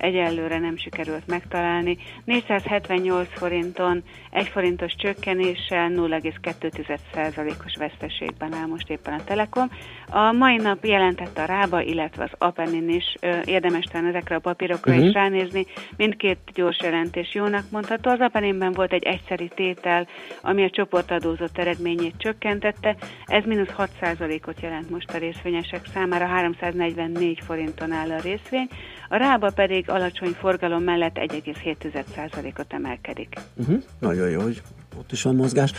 [0.00, 1.96] egyelőre nem sikerült megtalálni.
[2.24, 9.70] 478 forinton egy forintos csökkenéssel 0,2%-os veszteségben áll most éppen a Telekom.
[10.10, 14.92] A mai nap jelentette a Rába, illetve az Apenin is érdemes talán ezekre a papírokra
[14.92, 15.06] uh-huh.
[15.06, 15.22] is mhm.
[15.22, 15.66] ránézni.
[15.96, 18.10] Mindkét gyors jelentés jónak mondható.
[18.10, 20.06] Az Apeninben volt egy egyszeri tétel,
[20.42, 22.96] ami a csoportadózott eredményét csökkentette.
[23.24, 28.68] Ez mínusz 6%-ot jelent most a részvényesek számára, 344 forinton áll a részvény.
[29.12, 33.34] A Rába pedig alacsony forgalom mellett 1,7%-ot emelkedik.
[33.56, 33.82] Uh-huh.
[33.98, 34.62] Nagyon jó, hogy
[34.98, 35.72] ott is van mozgás.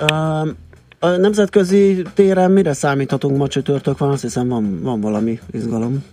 [0.00, 0.48] Uh,
[0.98, 4.10] a nemzetközi téren mire számíthatunk ma csütörtök van?
[4.10, 6.04] Azt hiszem van, van valami izgalom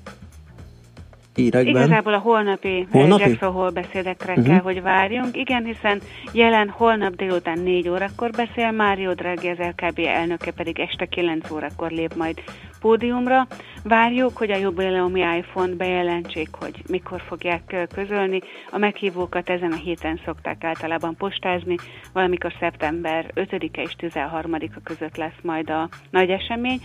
[1.39, 1.83] hírekben.
[1.83, 3.21] Igazából a holnapi, holnapi?
[3.21, 4.47] Jackson Hole beszédekre uh-huh.
[4.47, 5.37] kell, hogy várjunk.
[5.37, 11.05] Igen, hiszen jelen holnap délután 4 órakor beszél, Mário Draghi az LKB elnöke pedig este
[11.05, 12.37] 9 órakor lép majd
[12.79, 13.47] pódiumra.
[13.83, 18.41] Várjuk, hogy a jubileumi iPhone bejelentsék, hogy mikor fogják közölni.
[18.71, 21.75] A meghívókat ezen a héten szokták általában postázni,
[22.13, 26.79] valamikor szeptember 5-e és 13-a között lesz majd a nagy esemény.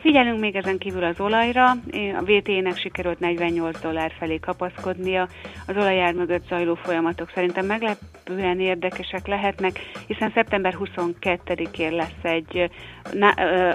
[0.00, 1.70] Figyelünk még ezen kívül az olajra.
[2.18, 5.28] A VT-nek sikerült 48 dollár felé kapaszkodnia.
[5.66, 12.70] Az olajár mögött zajló folyamatok szerintem meglepően érdekesek lehetnek, hiszen szeptember 22-én lesz egy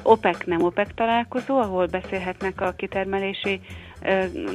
[0.04, 3.60] OPEC nem OPEC találkozó, ahol beszélhetnek a kitermelési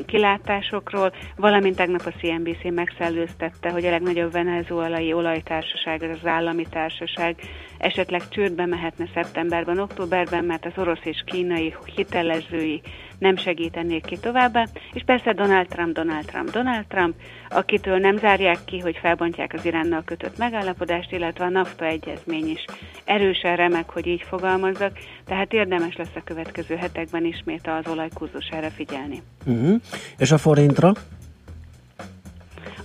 [0.07, 7.37] kilátásokról, valamint tegnap a CNBC megszellőztette, hogy a legnagyobb venezuelai olajtársaság, az állami társaság
[7.85, 12.81] esetleg csődbe mehetne szeptemberben, októberben, mert az orosz és kínai hitelezői
[13.18, 17.14] nem segítenék ki továbbá, és persze Donald Trump, Donald Trump, Donald Trump,
[17.49, 22.64] akitől nem zárják ki, hogy felbontják az Iránnal kötött megállapodást, illetve a NAFTA egyezmény is
[23.05, 29.23] erősen remek, hogy így fogalmazzak, tehát érdemes lesz a következő hetekben ismét az olajkurzusára figyelni.
[29.47, 29.81] Uh-huh.
[30.18, 30.92] És a forintra?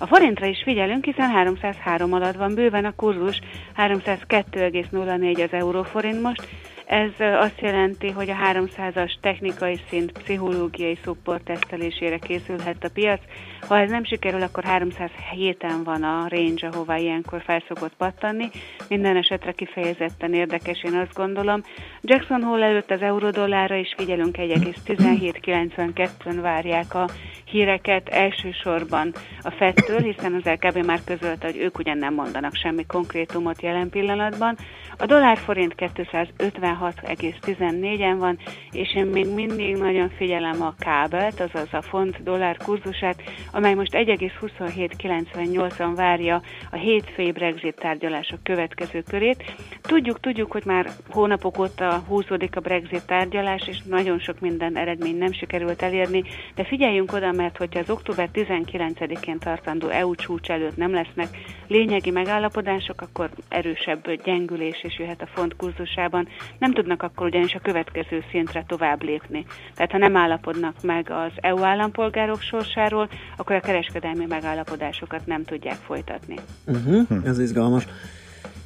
[0.02, 3.40] A forintra is figyelünk, hiszen 303 alatt van bőven a kurzus,
[3.78, 6.48] 302,04 az euróforint most,
[6.90, 13.22] ez azt jelenti, hogy a 300-as technikai szint pszichológiai szupport tesztelésére készülhet a piac.
[13.68, 18.50] Ha ez nem sikerül, akkor 307-en van a range, ahová ilyenkor fel szokott pattanni.
[18.88, 21.62] Minden esetre kifejezetten érdekes, én azt gondolom.
[22.02, 27.10] Jackson Hole előtt az eurodollárra is figyelünk, 1,1792-n várják a
[27.46, 32.86] híreket elsősorban a Fettől, hiszen az LKB már közölte, hogy ők ugyan nem mondanak semmi
[32.86, 34.58] konkrétumot jelen pillanatban.
[34.98, 38.38] A dollár forint 250 16,14-en van,
[38.72, 43.94] és én még mindig nagyon figyelem a kábelt, azaz a font dollár kurzusát, amely most
[43.94, 49.56] 1,2798-an várja a hétfői Brexit tárgyalások következő körét.
[49.82, 55.18] Tudjuk, tudjuk, hogy már hónapok óta húzódik a Brexit tárgyalás, és nagyon sok minden eredmény
[55.18, 56.24] nem sikerült elérni,
[56.56, 61.28] de figyeljünk oda, mert hogyha az október 19-én tartandó EU csúcs előtt nem lesznek
[61.68, 66.28] lényegi megállapodások, akkor erősebb gyengülés is jöhet a font kurzusában.
[66.60, 69.46] Nem tudnak akkor ugyanis a következő szintre tovább lépni.
[69.76, 75.78] Tehát ha nem állapodnak meg az EU állampolgárok sorsáról, akkor a kereskedelmi megállapodásokat nem tudják
[75.78, 76.36] folytatni.
[76.66, 77.88] Uh-huh, ez izgalmas.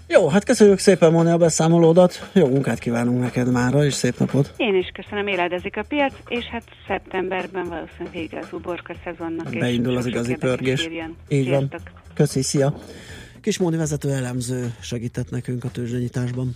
[0.07, 2.29] Jó, hát köszönjük szépen, Moni, a beszámolódat.
[2.33, 4.53] Jó munkát kívánunk neked mára, és szép napot.
[4.57, 9.49] Én is köszönöm, éledezik a piac, és hát szeptemberben valószínűleg vége az uborka szezonnak.
[9.59, 10.89] Beindul az igazi pörgés.
[11.27, 11.69] Így van.
[12.13, 12.73] Köszi, szia.
[13.41, 16.55] Kis Móni vezető elemző segített nekünk a tőzsdenyításban.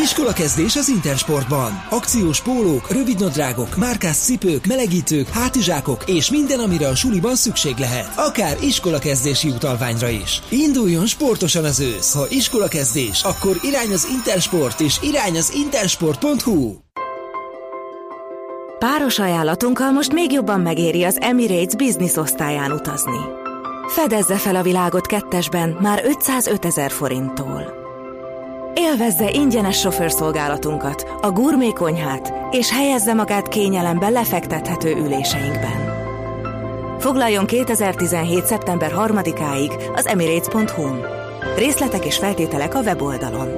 [0.00, 0.20] Gyertek ide!
[0.32, 1.86] Iskolakezdés az Intersportban.
[1.90, 8.12] Akciós pólók, rövidnadrágok, márkás cipők, melegítők, hátizsákok és minden, amire a suliban szükség lehet.
[8.16, 10.42] Akár iskolakezdési utalványra is.
[10.48, 12.14] Induljon sportosan az ősz.
[12.14, 16.74] Ha iskolakezdés, akkor irány az Intersport és irány az intersport.hu.
[18.78, 23.18] Páros ajánlatunkkal most még jobban megéri az Emirates Business osztályán utazni.
[23.88, 27.79] Fedezze fel a világot kettesben már 505 ezer forinttól.
[28.80, 35.98] Élvezze ingyenes sofőrszolgálatunkat, a gurmé konyhát, és helyezze magát kényelembe lefektethető üléseinkben.
[36.98, 38.46] Foglaljon 2017.
[38.46, 41.04] szeptember 3-áig az emirates.hu-n.
[41.56, 43.48] Részletek és feltételek a weboldalon.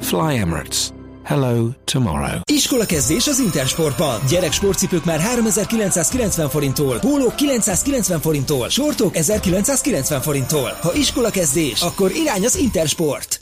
[0.00, 0.90] Fly Emirates.
[1.24, 2.40] Hello tomorrow.
[2.52, 4.20] Iskola kezdés az Intersportban.
[4.28, 10.76] Gyerek sportcipők már 3990 forinttól, pólók 990 forinttól, sortok 1990 forinttól.
[10.80, 13.38] Ha iskola kezdés, akkor irány az Intersport.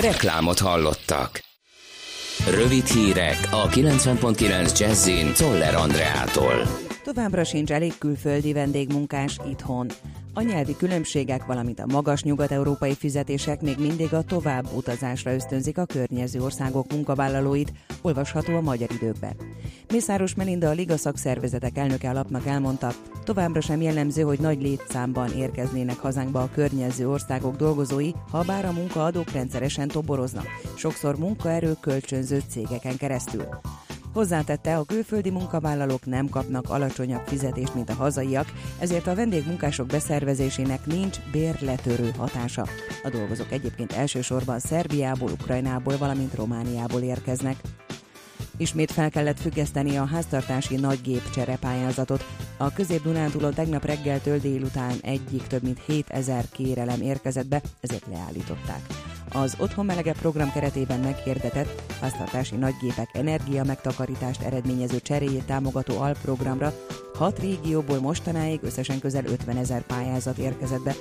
[0.00, 1.40] Reklámot hallottak.
[2.50, 6.66] Rövid hírek a 90.9 Jazzin Toller Andreától.
[7.04, 9.86] Továbbra sincs elég külföldi vendégmunkás itthon.
[10.34, 15.84] A nyelvi különbségek, valamint a magas nyugat-európai fizetések még mindig a tovább utazásra ösztönzik a
[15.84, 17.72] környező országok munkavállalóit,
[18.02, 19.36] olvasható a magyar időkben.
[19.88, 22.92] Mészáros Melinda a Liga szakszervezetek elnöke alapnak elmondta,
[23.24, 28.72] továbbra sem jellemző, hogy nagy létszámban érkeznének hazánkba a környező országok dolgozói, ha bár a
[28.72, 33.44] munkaadók rendszeresen toboroznak, sokszor munkaerő kölcsönző cégeken keresztül.
[34.12, 40.86] Hozzátette, a külföldi munkavállalók nem kapnak alacsonyabb fizetést, mint a hazaiak, ezért a vendégmunkások beszervezésének
[40.86, 42.66] nincs bérletörő hatása.
[43.02, 47.56] A dolgozók egyébként elsősorban Szerbiából, Ukrajnából, valamint Romániából érkeznek.
[48.62, 52.24] Ismét fel kellett függeszteni a háztartási nagygép cserepályázatot.
[52.56, 58.86] A közép-Dunántúlon tegnap reggeltől délután egyik több mint 7000 kérelem érkezett be, ezért leállították.
[59.32, 66.72] Az Otthon Melege program keretében meghirdetett háztartási nagygépek energia megtakarítást eredményező cseréjét támogató alprogramra
[67.14, 70.94] hat régióból mostanáig összesen közel 50 ezer pályázat érkezett be.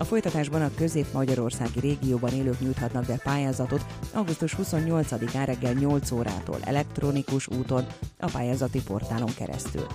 [0.00, 7.48] A folytatásban a közép-magyarországi régióban élők nyújthatnak be pályázatot augusztus 28-án reggel 8 órától elektronikus
[7.48, 7.86] úton
[8.18, 9.86] a pályázati portálon keresztül.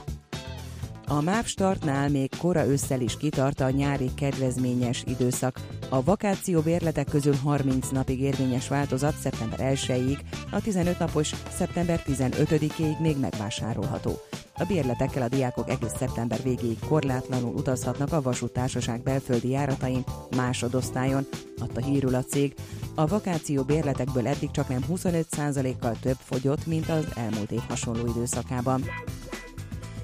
[1.08, 5.60] A MÁV startnál még kora ősszel is kitart a nyári kedvezményes időszak.
[5.90, 10.20] A vakáció bérletek közül 30 napig érvényes változat szeptember 1-ig,
[10.52, 14.20] a 15 napos szeptember 15-ig még megvásárolható.
[14.58, 20.04] A bérletekkel a diákok egész szeptember végéig korlátlanul utazhatnak a vasútársaság belföldi járatain
[20.36, 21.28] másodosztályon,
[21.60, 22.54] adta hírül a cég.
[22.96, 28.84] A vakáció bérletekből eddig csak nem 25%-kal több fogyott, mint az elmúlt év hasonló időszakában.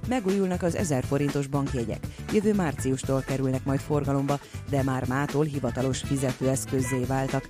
[0.08, 2.08] Megújulnak az 1000 forintos bankjegyek.
[2.34, 4.39] Jövő márciustól kerülnek majd forgalomba,
[4.70, 7.49] de már mától hivatalos fizetőeszközzé váltak.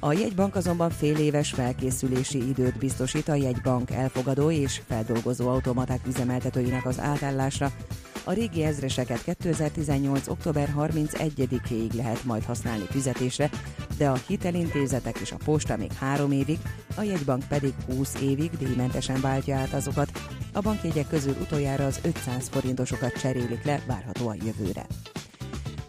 [0.00, 6.86] A jegybank azonban fél éves felkészülési időt biztosít a jegybank elfogadó és feldolgozó automaták üzemeltetőinek
[6.86, 7.72] az átállásra.
[8.24, 10.28] A régi ezreseket 2018.
[10.28, 13.50] október 31-ig lehet majd használni fizetésre,
[13.96, 16.58] de a hitelintézetek és a posta még három évig,
[16.96, 20.10] a jegybank pedig 20 évig díjmentesen váltja át azokat.
[20.52, 24.86] A bankjegyek közül utoljára az 500 forintosokat cserélik le várhatóan jövőre.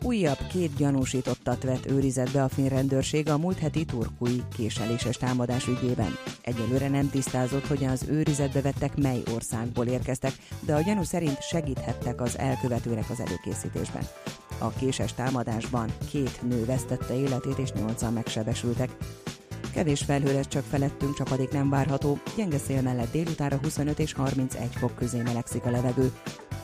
[0.04, 6.18] Újabb két gyanúsítottat vett őrizetbe a finn rendőrség a múlt heti turkui késeléses támadás ügyében.
[6.42, 12.22] Egyelőre nem tisztázott, hogy az őrizetbe vettek mely országból érkeztek, de a gyanú szerint segíthettek
[12.22, 14.08] az elkövetőnek az előkészítésben.
[14.58, 18.90] A késes támadásban két nő vesztette életét és nyolcan megsebesültek.
[19.74, 24.76] Kevés felhő lesz csak felettünk, csapadék nem várható, gyenge szél mellett délutára 25 és 31
[24.76, 26.12] fok közé melegszik a levegő.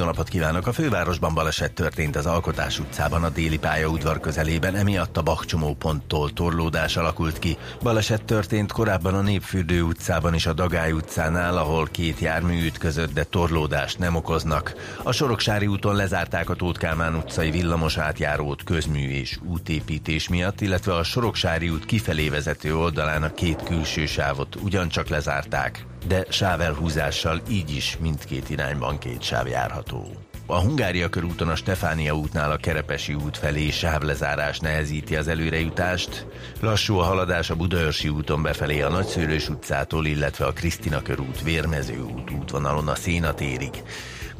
[0.00, 0.66] jó napot kívánok!
[0.66, 6.32] A fővárosban baleset történt az Alkotás utcában a déli pályaudvar közelében, emiatt a Bakcsomó ponttól
[6.32, 7.56] torlódás alakult ki.
[7.82, 13.24] Baleset történt korábban a Népfürdő utcában és a Dagály utcánál, ahol két jármű ütközött, de
[13.24, 14.74] torlódást nem okoznak.
[15.02, 20.94] A Soroksári úton lezárták a Tóth Kálmán utcai villamos átjárót közmű és útépítés miatt, illetve
[20.94, 27.70] a Soroksári út kifelé vezető oldalán a két külső sávot ugyancsak lezárták de sávelhúzással így
[27.70, 30.06] is mindkét irányban két sáv járható.
[30.46, 36.26] A Hungária körúton a Stefánia útnál a Kerepesi út felé sávlezárás nehezíti az előrejutást.
[36.60, 42.00] Lassú a haladás a Budaörsi úton befelé a Nagyszőlős utcától, illetve a Krisztina körút, Vérmező
[42.00, 43.82] út útvonalon a Szénatérig.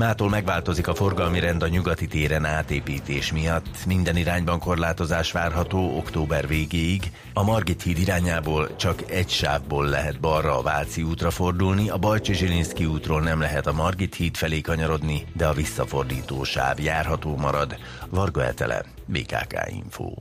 [0.01, 3.87] Mától megváltozik a forgalmi rend a nyugati téren átépítés miatt.
[3.87, 7.13] Minden irányban korlátozás várható október végéig.
[7.35, 12.35] A Margit híd irányából csak egy sávból lehet balra a Váci útra fordulni, a Bajcsi
[12.35, 17.77] Zsilinszki útról nem lehet a Margit híd felé kanyarodni, de a visszafordító sáv járható marad.
[18.11, 20.13] Varga Etele, BKK Info.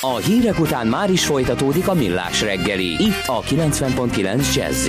[0.00, 4.88] A hírek után már is folytatódik a millás reggeli, itt a 90.9 jazz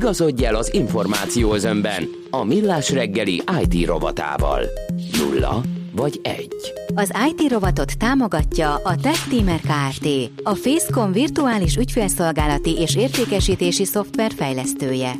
[0.00, 4.62] Igazodj el az információzönben a Millás reggeli IT rovatával.
[5.18, 6.72] Nulla vagy egy.
[6.94, 10.06] Az IT rovatot támogatja a Tech Teamer Kft.
[10.42, 15.12] A Facecom virtuális ügyfélszolgálati és értékesítési szoftver fejlesztője.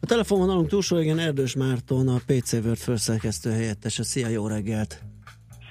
[0.00, 4.02] A telefonon alunk túlsó igen Erdős Márton, a PC Word főszerkesztő helyettese.
[4.02, 5.02] Szia, jó reggelt!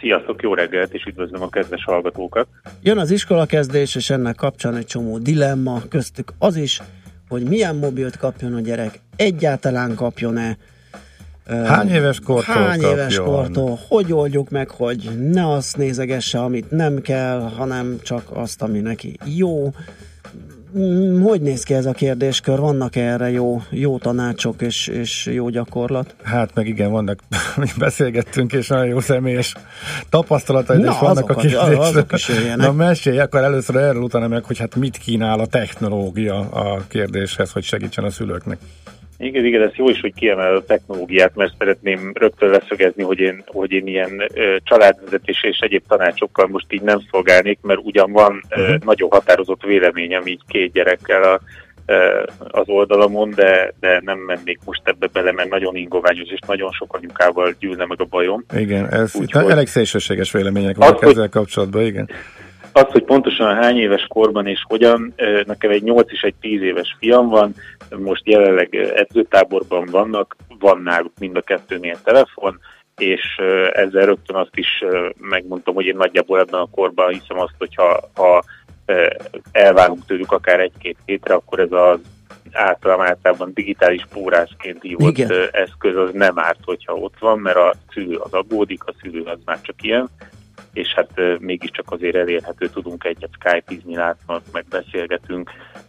[0.02, 2.47] Sziasztok, jó reggelt, és üdvözlöm a kedves hallgatókat.
[2.82, 6.82] Jön az iskolakezdés, és ennek kapcsán egy csomó dilemma, köztük az is,
[7.30, 10.58] hogy milyen mobilt kapjon a gyerek, egyáltalán kapjon-e,
[11.66, 12.91] Hány éves kortól Hány kapjon?
[12.91, 13.80] éves kortól?
[13.88, 19.18] Hogy oldjuk meg, hogy ne azt nézegesse, amit nem kell, hanem csak azt, ami neki
[19.26, 19.70] jó.
[20.78, 22.60] Mm, hogy néz ki ez a kérdéskör?
[22.60, 26.16] Vannak erre jó, jó tanácsok és, és jó gyakorlat?
[26.24, 27.20] Hát meg igen, vannak,
[27.58, 29.54] mi beszélgettünk, és nagyon jó személyes
[30.10, 31.78] tapasztalatai is vannak a kérdésre.
[31.78, 36.40] Azok is Na mesélj akkor először erről, utána meg, hogy hát mit kínál a technológia
[36.40, 38.58] a kérdéshez, hogy segítsen a szülőknek.
[39.22, 43.44] Igen, igen, ez jó is, hogy kiemel a technológiát, mert szeretném rögtön leszögezni, hogy én,
[43.46, 48.44] hogy én ilyen ö, családvezetés és egyéb tanácsokkal most így nem szolgálnék, mert ugyan van
[48.50, 48.78] ö, uh-huh.
[48.84, 51.40] nagyon határozott véleményem így két gyerekkel a,
[51.86, 56.72] ö, az oldalamon, de, de nem mennék most ebbe bele, mert nagyon ingoványos és nagyon
[56.72, 58.46] sok anyukával gyűlne meg a bajom.
[58.56, 62.10] Igen, ez Úgy, itt hogy, elég szélsőséges vélemények vannak ezzel kapcsolatban, igen.
[62.74, 65.14] Az, hogy pontosan hány éves korban és hogyan,
[65.46, 67.54] nekem egy 8 és egy 10 éves fiam van,
[67.98, 72.60] most jelenleg edzőtáborban vannak, van náluk mind a kettőnél telefon,
[72.98, 73.22] és
[73.72, 74.84] ezzel rögtön azt is
[75.18, 78.44] megmondtam, hogy én nagyjából ebben a korban hiszem azt, hogyha ha
[79.52, 82.00] elválunk tőlük akár egy-két hétre, akkor ez az
[82.52, 85.50] általában, általában digitális pórásként hívott Igen.
[85.52, 89.40] eszköz az nem árt, hogyha ott van, mert a szülő az aggódik, a szülő az
[89.46, 90.10] már csak ilyen,
[90.74, 94.66] és hát mégiscsak azért elérhető, tudunk egyet skype-izni, látnak, meg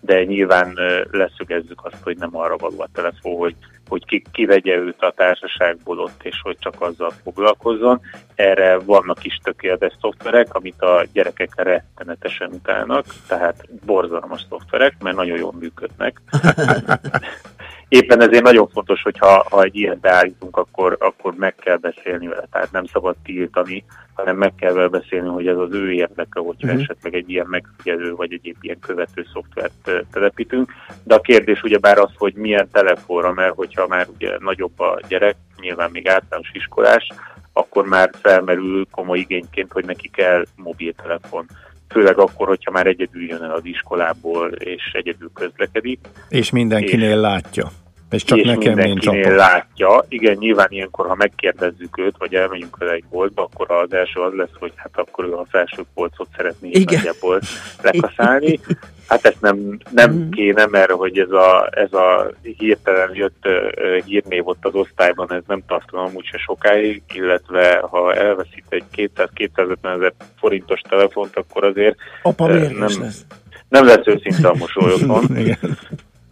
[0.01, 0.79] de nyilván
[1.11, 3.57] leszögezzük azt, hogy nem arra való a telefon, hogy,
[3.89, 8.01] hogy ki, kivegye őt a társaságból ott, és hogy csak azzal foglalkozzon.
[8.35, 15.39] Erre vannak is tökéletes szoftverek, amit a gyerekek rettenetesen utálnak, tehát borzalmas szoftverek, mert nagyon
[15.39, 16.21] jól működnek.
[17.93, 22.27] éppen ezért nagyon fontos, hogy ha, ha egy ilyet beállítunk, akkor, akkor meg kell beszélni
[22.27, 22.47] vele.
[22.51, 23.85] Tehát nem szabad tiltani,
[24.15, 26.83] hanem meg kell vele beszélni, hogy ez az ő érdeke, hogyha uh-huh.
[26.83, 30.73] esetleg egy ilyen megfigyelő vagy egy ilyen követő szoftvert telepítünk.
[31.03, 35.37] De a kérdés ugyebár az, hogy milyen telefonra, mert hogyha már ugye nagyobb a gyerek,
[35.61, 37.07] nyilván még általános iskolás,
[37.53, 41.47] akkor már felmerül komoly igényként, hogy neki kell mobiltelefon
[41.89, 45.99] főleg akkor, hogyha már egyedül jön el az iskolából, és egyedül közlekedik.
[46.29, 47.71] És mindenkinél és, látja.
[48.13, 50.05] És csak és nekem mindenkinél látja.
[50.09, 54.33] Igen, nyilván ilyenkor, ha megkérdezzük őt, vagy elmegyünk vele egy boltba, akkor az első az
[54.35, 57.41] lesz, hogy hát akkor ő a felső polcot szeretné nagyjából
[57.83, 58.61] lekaszálni.
[59.09, 60.31] Hát ezt nem, nem mm.
[60.31, 65.43] kéne, mert hogy ez a, ez a hirtelen jött uh, hírnév ott az osztályban, ez
[65.47, 71.97] nem tartana amúgy se sokáig, illetve ha elveszít egy 200-250 ezer forintos telefont, akkor azért
[72.23, 73.25] Apa uh, nem, lesz.
[73.69, 75.25] nem lesz őszinte a mosolyokon.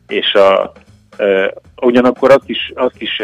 [0.07, 0.73] és a,
[1.83, 3.23] Ugyanakkor azt is, azt is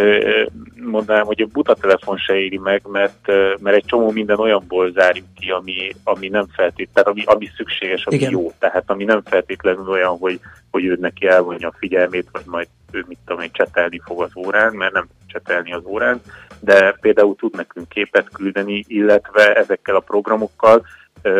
[0.85, 3.27] mondanám, hogy a buta telefon se éri meg, mert,
[3.61, 8.17] mert egy csomó minden olyanból zárjuk ki, ami, ami nem feltétlenül, ami, ami szükséges, ami
[8.17, 8.31] Igen.
[8.31, 8.53] jó.
[8.59, 13.05] Tehát ami nem feltétlenül olyan, hogy, hogy ő neki elvonja a figyelmét, vagy majd ő
[13.09, 16.21] mit tudom én, csetelni fog az órán, mert nem csetelni az órán,
[16.61, 20.87] de például tud nekünk képet küldeni, illetve ezekkel a programokkal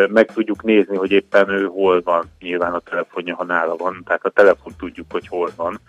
[0.09, 4.25] meg tudjuk nézni, hogy éppen ő hol van, nyilván a telefonja, ha nála van, tehát
[4.25, 5.79] a telefon tudjuk, hogy hol van,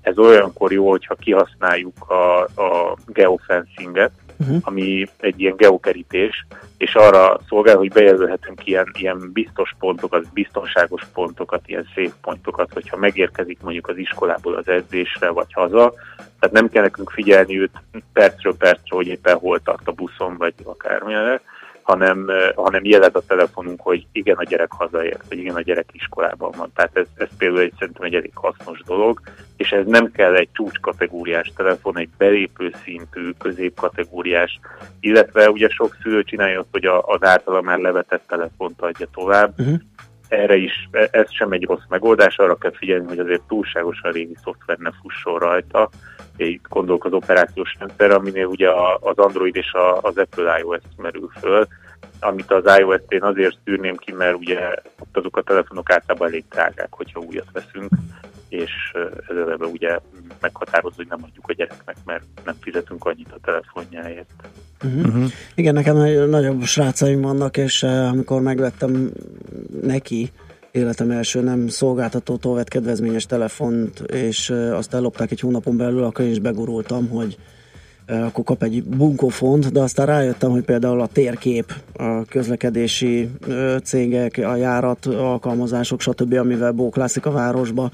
[0.00, 4.56] ez olyankor jó, hogyha kihasználjuk a, a geofencinget, uh-huh.
[4.60, 11.62] ami egy ilyen geokerítés, és arra szolgál, hogy bejelölhetünk ilyen, ilyen biztos pontokat, biztonságos pontokat,
[11.66, 16.82] ilyen szép pontokat, hogyha megérkezik mondjuk az iskolából az edzésre, vagy haza, tehát nem kell
[16.82, 17.82] nekünk figyelni őt
[18.12, 21.40] percről percre, hogy éppen hol tart a buszon, vagy akármilyenre,
[21.90, 26.52] hanem, hanem jelez a telefonunk, hogy igen, a gyerek hazaért, vagy igen, a gyerek iskolában
[26.56, 26.70] van.
[26.74, 29.20] Tehát ez, ez például egy, szerintem egy elég hasznos dolog,
[29.56, 34.60] és ez nem kell egy csúcskategóriás telefon, egy belépő szintű, középkategóriás,
[35.00, 39.78] illetve ugye sok szülő csinálja azt, hogy az általa már levetett telefont adja tovább, uh-huh.
[40.28, 44.36] Erre is, e, ez sem egy rossz megoldás, arra kell figyelni, hogy azért túlságosan régi
[44.44, 45.90] szoftver ne fusson rajta,
[46.46, 48.68] itt gondolok az operációs rendszer, aminél ugye
[49.00, 51.66] az Android és az Apple iOS merül föl,
[52.20, 54.58] amit az iOS-t én azért szűrném ki, mert ugye
[55.00, 57.90] ott azok a telefonok általában elég drágák, hogyha újat veszünk,
[58.48, 58.70] és
[59.28, 59.98] ez eleve ugye
[60.40, 64.30] meghatározó, hogy nem adjuk a gyereknek, mert nem fizetünk annyit a telefonjáért.
[64.84, 65.06] Uh-huh.
[65.06, 65.30] Uh-huh.
[65.54, 65.96] Igen, nekem
[66.28, 69.10] nagyobb srácaim vannak, és amikor megvettem
[69.82, 70.32] neki,
[70.72, 76.30] életem első nem szolgáltatótól vett kedvezményes telefont, és azt ellopták egy hónapon belül, akkor én
[76.30, 77.36] is begurultam, hogy
[78.06, 83.30] akkor kap egy bunkófont, de aztán rájöttem, hogy például a térkép, a közlekedési
[83.84, 87.90] cégek, a járat, alkalmazások, stb., amivel bóklászik a városba,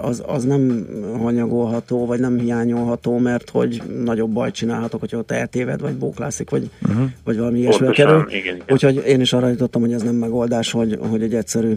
[0.00, 0.86] az, az nem
[1.22, 6.70] hanyagolható, vagy nem hiányolható, mert hogy nagyobb bajt csinálhatok, hogyha ott eltéved, vagy bóklászik, vagy,
[6.82, 7.06] uh-huh.
[7.24, 8.24] vagy valami ilyesmi kerül.
[8.28, 8.62] Igen, igen.
[8.68, 11.72] Úgyhogy én is arra jutottam, hogy ez nem megoldás, hogy, hogy egy egyszerű,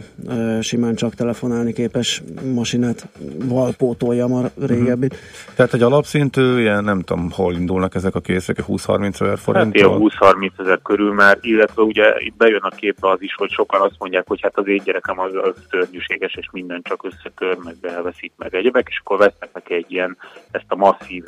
[0.62, 2.24] simán csak telefonálni képes
[2.54, 3.08] masinát
[3.46, 5.06] valpótoljam a régebbi.
[5.06, 5.20] Uh-huh.
[5.56, 9.80] Tehát egy alapszintű, ilyen nem tudom, hol indulnak ezek a készek, 20-30 ezer forint?
[9.82, 13.82] Hát 20-30 ezer körül már, illetve ugye itt bejön a képbe az is, hogy sokan
[13.82, 17.94] azt mondják, hogy hát az én gyerekem az, az szörnyűséges, és minden csak összekör, meg
[17.94, 20.18] elveszít meg egyebek, és akkor vesznek neki egy ilyen,
[20.52, 21.24] ezt a masszív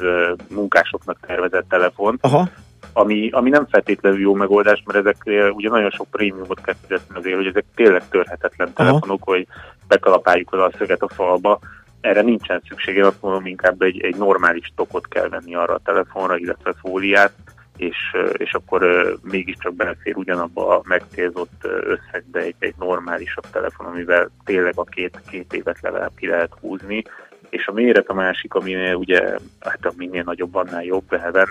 [0.49, 2.47] munkásoknak tervezett telefon, Aha.
[2.93, 7.35] Ami, ami nem feltétlenül jó megoldás, mert ezek ugye nagyon sok prémiumot kell fizetni azért,
[7.35, 9.31] hogy ezek tényleg törhetetlen telefonok, Aha.
[9.31, 9.47] hogy
[9.87, 11.59] bekalapáljuk oda a szöget a falba,
[12.01, 16.37] erre nincsen szüksége, azt mondom, inkább egy, egy normális tokot kell venni arra a telefonra,
[16.37, 17.33] illetve fóliát,
[17.81, 24.73] és, és akkor mégiscsak belefér ugyanabba a megcélzott összegbe egy, egy normálisabb telefon, amivel tényleg
[24.75, 27.03] a két, két évet legalább ki lehet húzni,
[27.49, 31.47] és a méret a másik, aminél ugye, hát a minél nagyobb, annál jobb veheven,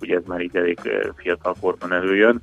[0.00, 0.78] ugye ez már így elég
[1.16, 2.42] fiatal korban előjön.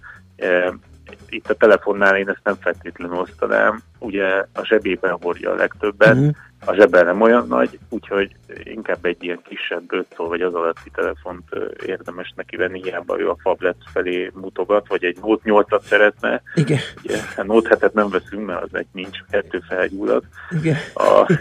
[1.29, 6.35] Itt a telefonnál én ezt nem feltétlenül osztanám, ugye a zsebében hordja a legtöbbet, uh-huh
[6.65, 11.43] a zsebben nem olyan nagy, úgyhogy inkább egy ilyen kisebb 5 vagy az alatti telefont
[11.85, 16.41] érdemes neki venni, hiába ő a Fablet felé mutogat, vagy egy Note 8-at szeretne.
[16.55, 16.79] Igen.
[17.03, 20.23] Ugye, a Note 7-et nem veszünk, mert az egy nincs, kettő felgyullad.
[20.49, 20.77] Igen.
[20.93, 21.31] A,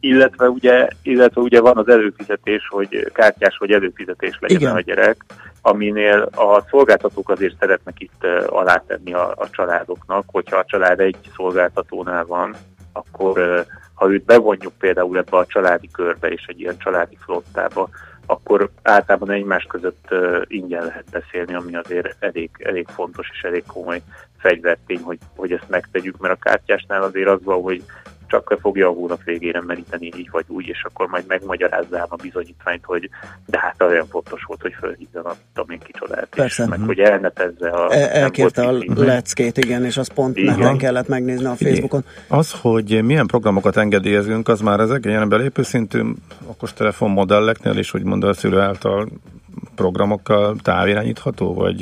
[0.00, 4.74] illetve, ugye, illetve ugye van az előfizetés, hogy kártyás vagy előfizetés legyen Igen.
[4.74, 5.24] a gyerek,
[5.66, 12.24] aminél a szolgáltatók azért szeretnek itt alátenni a, a családoknak, hogyha a család egy szolgáltatónál
[12.24, 12.54] van,
[12.92, 13.64] akkor
[13.94, 17.88] ha őt bevonjuk például ebbe a családi körbe és egy ilyen családi flottába,
[18.26, 20.08] akkor általában egymás között
[20.46, 24.02] ingyen lehet beszélni, ami azért elég, elég fontos és elég komoly
[24.38, 27.82] fegyvertény, hogy, hogy ezt megtegyük, mert a kártyásnál azért az van, hogy
[28.26, 32.84] csak fogja a hónap végére meríteni így vagy úgy, és akkor majd megmagyarázzám a bizonyítványt,
[32.84, 33.10] hogy
[33.46, 36.62] de hát olyan fontos volt, hogy fölhívjon a tudom kicsodát, Persze.
[36.62, 37.92] és meg hogy elnetezze a...
[37.92, 42.04] El, elkérte a leckét, igen, és azt pont neten kellett megnézni a Facebookon.
[42.28, 46.02] Az, hogy milyen programokat engedélyezünk, az már ezek ilyen belépő szintű
[46.46, 49.08] okostelefon modelleknél is, úgymond a szülő által
[49.74, 51.78] programokkal távirányítható, vagy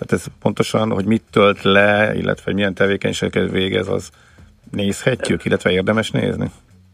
[0.00, 4.10] tehát ez pontosan, hogy mit tölt le, illetve milyen tevékenységet végez, az
[4.70, 6.50] nézhetjük, illetve érdemes nézni?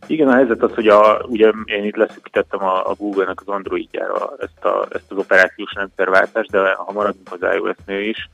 [0.07, 4.33] Igen, a helyzet az, hogy a, ugye én itt leszűkítettem a, a Google-nek az Androidjára
[4.39, 8.29] ezt, a, ezt az operációs rendszerváltást, de ha maradunk az iOS-nél is,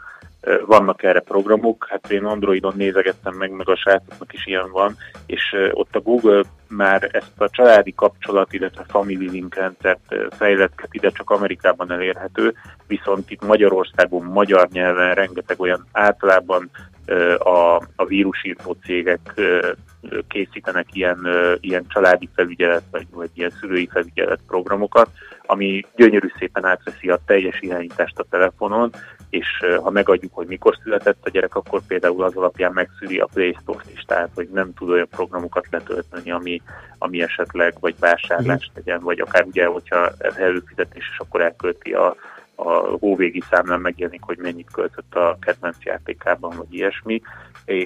[0.67, 5.57] vannak erre programok, hát én Androidon nézegettem meg, meg a srácoknak is ilyen van, és
[5.73, 11.31] ott a Google már ezt a családi kapcsolat, illetve family link rendszert fejlesztett, ide csak
[11.31, 12.55] Amerikában elérhető,
[12.87, 16.71] viszont itt Magyarországon, magyar nyelven rengeteg olyan általában
[17.39, 19.41] a, a vírusírtó cégek
[20.29, 21.27] készítenek ilyen,
[21.61, 25.09] ilyen családi felügyelet, vagy, vagy ilyen szülői felügyelet programokat,
[25.47, 28.91] ami gyönyörű szépen átveszi a teljes irányítást a telefonon,
[29.31, 29.47] és
[29.83, 33.91] ha megadjuk, hogy mikor született a gyerek, akkor például az alapján megszüli a Play Store-t
[33.95, 36.63] is, tehát hogy nem tud olyan programokat letölteni, ami,
[36.99, 38.75] ami esetleg vagy vásárlást mhm.
[38.75, 42.17] tegyen, vagy akár ugye, hogyha ez előfizetés, és akkor elkölti a,
[42.55, 47.23] a hóvégi számlán megjelenik, hogy mennyit költött a kedvenc játékában, vagy ilyesmi,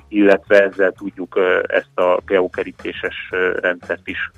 [0.09, 4.31] illetve ezzel tudjuk ezt a geokerítéses rendszert is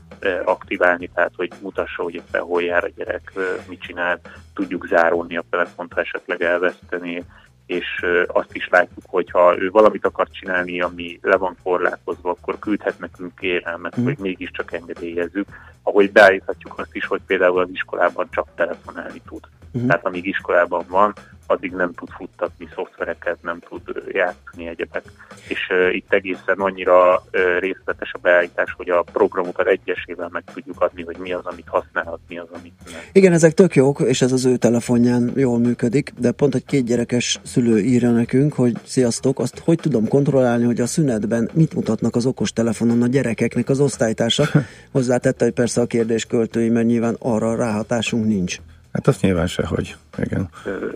[0.44, 3.32] aktiválni, tehát hogy mutassa, hogy éppen hol jár a gyerek,
[3.68, 4.20] mit csinál,
[4.54, 7.24] tudjuk zárolni a telefont, ha esetleg elveszteni,
[7.68, 12.58] és azt is látjuk, hogy ha ő valamit akar csinálni, ami le van korlátozva, akkor
[12.58, 14.04] küldhet nekünk kérelmet, mm.
[14.04, 15.46] hogy mégiscsak engedélyezzük,
[15.82, 19.40] ahogy beállíthatjuk azt is, hogy például az iskolában csak telefonálni tud.
[19.78, 19.86] Mm.
[19.86, 21.12] Tehát amíg iskolában van,
[21.50, 25.02] addig nem tud futtatni szoftvereket, nem tud játszani egyebek.
[25.48, 30.80] És uh, itt egészen annyira uh, részletes a beállítás, hogy a programokat egyesével meg tudjuk
[30.80, 33.00] adni, hogy mi az, amit használhat, mi az, amit nem.
[33.12, 37.40] Igen, ezek tök jók, és ez az ő telefonján jól működik, de pont egy kétgyerekes
[37.44, 42.26] szülő írja nekünk, hogy sziasztok, azt hogy tudom kontrollálni, hogy a szünetben mit mutatnak az
[42.26, 44.44] okos telefonon a gyerekeknek az osztálytársa.
[44.92, 48.58] Hozzátette, hogy persze a kérdés költői, mert nyilván arra ráhatásunk nincs.
[48.92, 49.96] Hát azt nyilván sehogy.
[50.18, 50.48] Igen.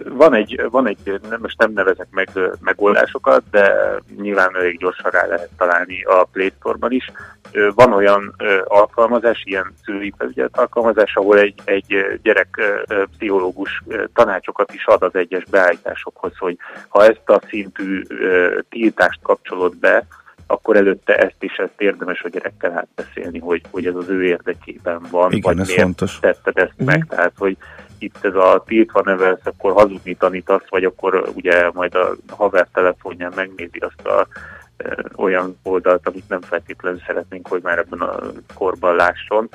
[0.09, 2.30] Van egy, van egy nem, most nem nevezek meg
[2.61, 3.74] megoldásokat, de
[4.16, 7.11] nyilván elég gyorsan rá lehet találni a Play Store-ban is.
[7.74, 8.34] Van olyan
[8.64, 12.61] alkalmazás, ilyen szülői felügyelet alkalmazás, ahol egy, egy gyerek
[13.16, 13.82] pszichológus
[14.14, 16.57] tanácsokat is ad az egyes beállításokhoz, hogy
[16.88, 18.03] ha ezt a szintű
[18.68, 20.07] tiltást kapcsolod be,
[20.53, 25.07] akkor előtte ezt is ezt érdemes a gyerekkel átbeszélni, hogy, hogy ez az ő érdekében
[25.11, 26.18] van, Igen, vagy ez miért fontos.
[26.20, 26.86] tetted ezt mm.
[26.86, 27.57] meg, tehát hogy
[27.98, 33.32] itt ez a tiltva nevelsz, akkor hazudni tanítasz, vagy akkor ugye majd a haver telefonján
[33.34, 34.26] megnézi azt a
[34.76, 38.18] e, olyan oldalt, amit nem feltétlenül szeretnénk, hogy már ebben a
[38.55, 39.48] korban lásson.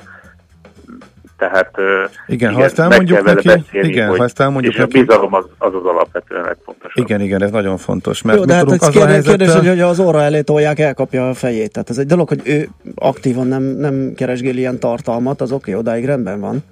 [1.38, 4.98] Tehát igen, igen ha ezt elmondjuk neki, beszélni, igen, hogy, ha ezt elmondjuk és neki,
[4.98, 7.04] a bizalom az, az az alapvetően legfontosabb.
[7.06, 8.22] Igen, igen, ez nagyon fontos.
[8.22, 9.38] Mert Jó, de hát ez kérdés, helyzettel...
[9.38, 11.72] kérdés, hogy az óra elé tolják, elkapja a fejét.
[11.72, 15.82] Tehát ez egy dolog, hogy ő aktívan nem, nem keresgél ilyen tartalmat, az oké, okay,
[15.82, 16.64] odáig rendben van.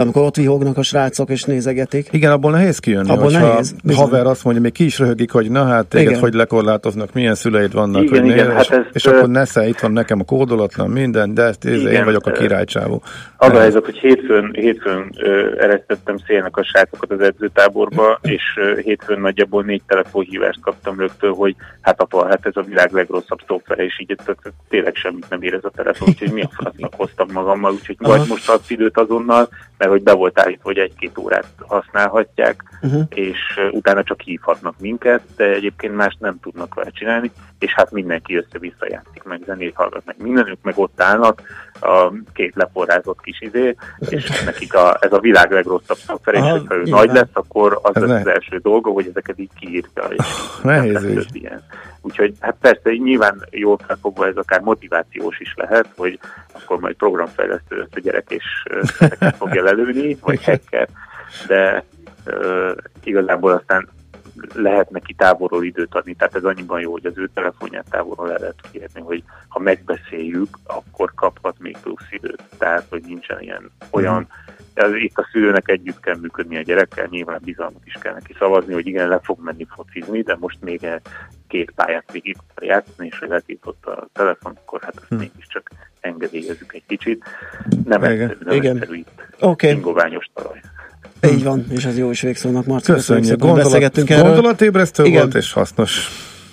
[0.00, 2.08] De amikor ott vihognak a srácok és nézegetik.
[2.10, 3.10] Igen, abból nehéz kijönni.
[3.10, 3.74] Abból nehéz.
[3.94, 6.20] Haver azt mondja, még ki is röhögik, hogy na hát téged igen.
[6.20, 9.78] hogy lekorlátoznak, milyen szüleid vannak, igen, hogy igen, nél, hát és, és akkor nesze, itt
[9.78, 13.02] van nekem a kódolatlan, minden, de ezt, igen, én vagyok a királycsávó.
[13.36, 15.14] Az a helyzet, hogy hétfőn, hétfőn
[15.58, 18.42] eresztettem szélnek a srácokat az edzőtáborba, és
[18.82, 23.84] hétfőn nagyjából négy telefonhívást kaptam rögtön, hogy hát apa, hát ez a világ legrosszabb szoftvere,
[23.84, 24.16] és így
[24.68, 28.22] tényleg semmit nem ér ez a telefon, úgyhogy mi a francnak hoztam magammal, úgyhogy vagy
[28.28, 29.48] most adsz időt azonnal,
[29.78, 33.02] mert hogy be volt állítva, hogy egy-két órát használhatják, uh-huh.
[33.08, 33.38] és
[33.70, 37.30] utána csak hívhatnak minket, de egyébként más nem tudnak vele csinálni,
[37.60, 41.42] és hát mindenki össze-vissza játszik, meg zenét hallgat, meg mindenük, meg ott állnak,
[41.80, 46.74] a két leforrázott kis izé, és nekik a, ez a világ legrosszabb szoftver, és ha
[46.74, 50.08] ő nagy lesz, akkor az az, az első dolga, hogy ezeket így kiírja.
[50.08, 50.24] És
[50.62, 51.62] nehéz ilyen.
[52.00, 56.18] Úgyhogy hát persze nyilván jól felfogva ez akár motivációs is lehet, hogy
[56.52, 58.44] akkor majd programfejlesztő lesz a gyerek, és
[58.98, 60.88] ezeket fogja lelőni, vagy hacker,
[61.46, 61.84] de
[62.26, 62.70] uh,
[63.04, 63.88] igazából aztán
[64.54, 68.38] lehet neki távolról időt adni, tehát ez annyiban jó, hogy az ő telefonját távolról le
[68.38, 72.42] lehet kérni, hogy ha megbeszéljük, akkor kaphat még plusz időt.
[72.58, 74.28] Tehát, hogy nincsen ilyen olyan,
[74.74, 78.72] ez, itt a szülőnek együtt kell működni a gyerekkel, nyilván bizalmat is kell neki szavazni,
[78.72, 80.86] hogy igen, le fog menni focizni, de most még
[81.48, 85.18] két pályát végig játszani, és hogy letiltott a telefon, akkor hát azt hmm.
[85.18, 85.70] mégiscsak
[86.00, 87.24] engedélyezzük egy kicsit.
[87.84, 88.76] Nem egyszerű, nem igen.
[88.76, 89.70] egyszerű itt okay.
[89.70, 90.60] ingoványos talaj.
[91.28, 92.92] Így van, és ez jó is végszónak, Marci.
[92.92, 94.24] Köszönjük, Gondolat, beszélgettünk erről.
[94.24, 95.20] Gondolatébresztő Igen.
[95.20, 96.08] volt, és hasznos.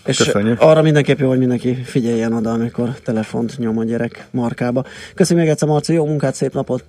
[0.05, 0.61] És Köszönjük.
[0.61, 4.84] arra mindenképp jó, hogy mindenki figyeljen oda, amikor telefont nyom a gyerek markába.
[5.15, 6.84] Köszönjük még egyszer, Marci, jó munkát, szép napot!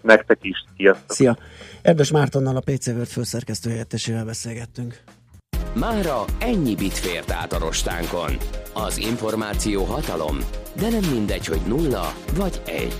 [0.00, 1.12] Nektek is, sziasztok!
[1.12, 1.38] Szia!
[1.82, 5.00] Erdős Mártonnal a PC World főszerkesztő helyettesével beszélgettünk.
[5.74, 8.36] Mára ennyi bit fért át a rostánkon.
[8.72, 10.38] Az információ hatalom,
[10.80, 12.98] de nem mindegy, hogy nulla vagy egy.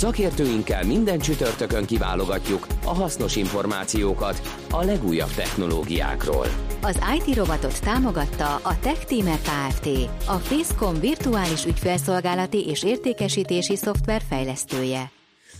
[0.00, 4.40] Szakértőinkkel minden csütörtökön kiválogatjuk a hasznos információkat
[4.70, 6.46] a legújabb technológiákról.
[6.82, 9.86] Az IT robotot támogatta a Tech Teamer Kft.
[10.26, 15.10] A Facecom virtuális ügyfelszolgálati és értékesítési szoftver fejlesztője.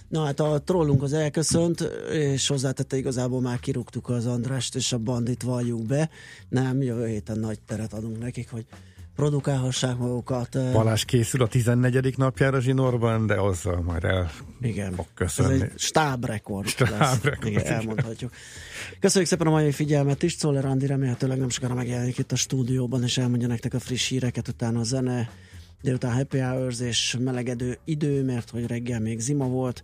[0.08, 1.80] Na hát a trollunk az elköszönt,
[2.12, 6.10] és hozzátette igazából már kirúgtuk az Andrást, és a bandit valljuk be.
[6.48, 8.66] Nem, jövő héten nagy teret adunk nekik, hogy
[9.20, 10.72] produkálhassák magukat.
[10.72, 12.16] Balázs készül a 14.
[12.16, 14.92] napjára zsinórban, de azzal majd el igen.
[14.92, 15.54] fog köszönni.
[15.54, 16.68] Ez egy stábrekord.
[16.68, 17.46] Stábrekord.
[17.46, 18.32] Igen, elmondhatjuk.
[19.00, 20.36] Köszönjük szépen a mai figyelmet is.
[20.36, 24.48] Czoller Andi remélhetőleg nem sokára megjelenik itt a stúdióban, és elmondja nektek a friss híreket,
[24.48, 25.30] utána a zene,
[25.82, 29.82] délután happy hours és melegedő idő, mert hogy reggel még zima volt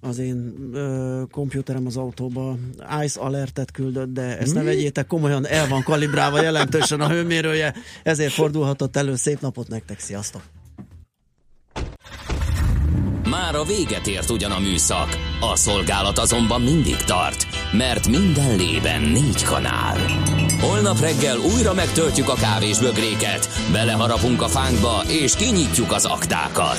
[0.00, 2.56] az én ö, kompjúterem az autóba
[3.04, 8.32] ICE alertet küldött, de ezt ne vegyétek komolyan, el van kalibrálva jelentősen a hőmérője, ezért
[8.32, 9.14] fordulhatott elő.
[9.14, 10.42] Szép napot nektek, sziasztok!
[13.30, 15.08] Már a véget ért ugyan a műszak,
[15.40, 19.98] a szolgálat azonban mindig tart, mert minden lében négy kanál.
[20.60, 26.78] Holnap reggel újra megtöltjük a kávés bögréket, beleharapunk a fánkba és kinyitjuk az aktákat.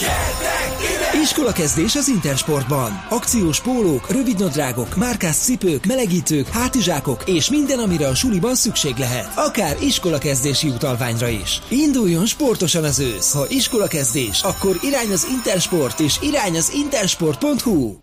[0.00, 1.20] ide!
[1.22, 3.04] Iskola kezdés az Intersportban.
[3.08, 9.32] Akciós pólók, rövidnadrágok, márkás cipők, melegítők, hátizsákok és minden, amire a suliban szükség lehet.
[9.34, 11.60] Akár iskola kezdési utalványra is.
[11.68, 13.32] Induljon sportosan az ősz.
[13.32, 17.94] Ha iskola kezdés, akkor irány az Intersport és irány az intersport.hu.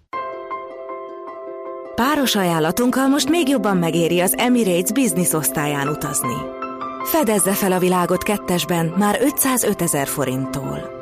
[1.95, 6.35] Páros ajánlatunkkal most még jobban megéri az Emirates Business osztályán utazni.
[7.03, 10.94] Fedezze fel a világot kettesben már 505 ezer forinttól.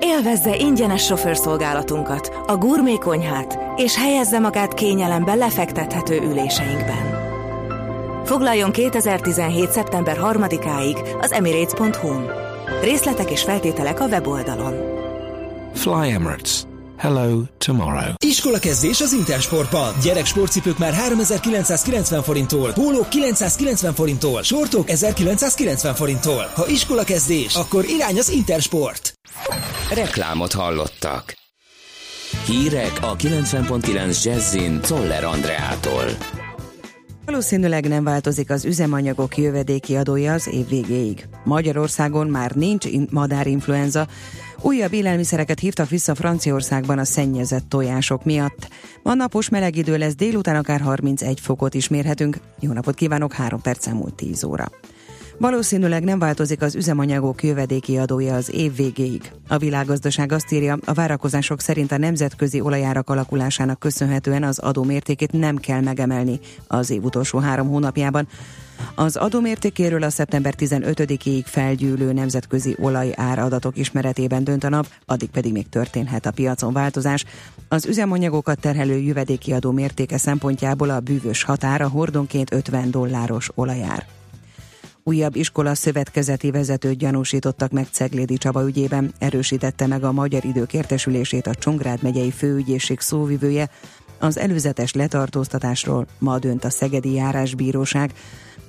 [0.00, 7.22] Élvezze ingyenes sofőrszolgálatunkat, a gurmé konyhát, és helyezze magát kényelemben lefektethető üléseinkben.
[8.24, 9.70] Foglaljon 2017.
[9.70, 12.30] szeptember 3-áig az emirates.hu-n.
[12.82, 14.74] Részletek és feltételek a weboldalon.
[15.74, 16.64] Fly Emirates.
[16.98, 18.12] Hello tomorrow.
[18.26, 19.94] Iskola kezdés az Intersportban.
[20.02, 26.50] Gyerek sportcipők már 3990 forinttól, pólók 990 forinttól, sortok 1990 forinttól.
[26.54, 29.12] Ha iskola kezdés, akkor irány az Intersport.
[29.94, 31.34] Reklámot hallottak.
[32.46, 36.04] Hírek a 90.9 Jazzin Toller Andreától.
[37.34, 41.26] Valószínűleg nem változik az üzemanyagok jövedéki adója az év végéig.
[41.44, 44.06] Magyarországon már nincs madárinfluenza,
[44.60, 48.68] Újabb élelmiszereket hívtak vissza Franciaországban a szennyezett tojások miatt.
[49.02, 52.38] Ma napos meleg idő lesz, délután akár 31 fokot is mérhetünk.
[52.60, 54.70] Jó napot kívánok, 3 perc múlt 10 óra.
[55.38, 59.32] Valószínűleg nem változik az üzemanyagok jövedéki adója az év végéig.
[59.48, 65.32] A világgazdaság azt írja, a várakozások szerint a nemzetközi olajárak alakulásának köszönhetően az adó mértékét
[65.32, 68.28] nem kell megemelni az év utolsó három hónapjában.
[68.94, 75.68] Az adómértékéről a szeptember 15-ig felgyűlő nemzetközi olajáradatok ismeretében dönt a nap, addig pedig még
[75.68, 77.24] történhet a piacon változás.
[77.68, 84.06] Az üzemanyagokat terhelő jövedéki adó mértéke szempontjából a bűvös határ a hordonként 50 dolláros olajár.
[85.06, 91.46] Újabb iskola szövetkezeti vezetőt gyanúsítottak meg Ceglédi Csaba ügyében, erősítette meg a magyar idők értesülését
[91.46, 93.70] a Csongrád megyei főügyészség szóvivője.
[94.18, 98.12] Az előzetes letartóztatásról ma dönt a Szegedi Járásbíróság.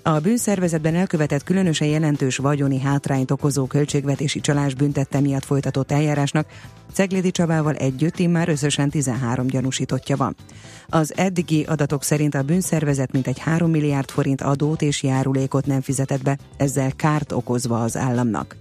[0.07, 6.47] A bűnszervezetben elkövetett különösen jelentős vagyoni hátrányt okozó költségvetési csalás büntette miatt folytatott eljárásnak
[6.93, 10.35] Ceglédi Csabával együtt immár összesen 13 gyanúsítottja van.
[10.87, 16.23] Az eddigi adatok szerint a bűnszervezet mintegy 3 milliárd forint adót és járulékot nem fizetett
[16.23, 18.55] be, ezzel kárt okozva az államnak.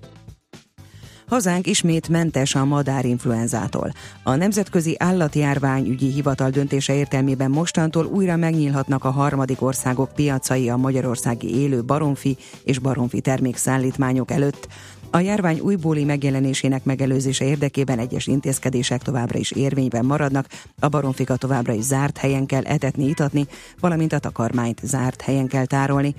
[1.29, 3.93] Hazánk ismét mentes a madárinfluenzától.
[4.22, 11.61] A Nemzetközi Állatjárványügyi Hivatal döntése értelmében mostantól újra megnyílhatnak a harmadik országok piacai a magyarországi
[11.61, 14.68] élő baromfi és baromfi termékszállítmányok előtt.
[15.11, 20.47] A járvány újbóli megjelenésének megelőzése érdekében egyes intézkedések továbbra is érvényben maradnak,
[20.79, 23.47] a baromfika továbbra is zárt helyen kell etetni, itatni,
[23.81, 26.14] valamint a takarmányt zárt helyen kell tárolni.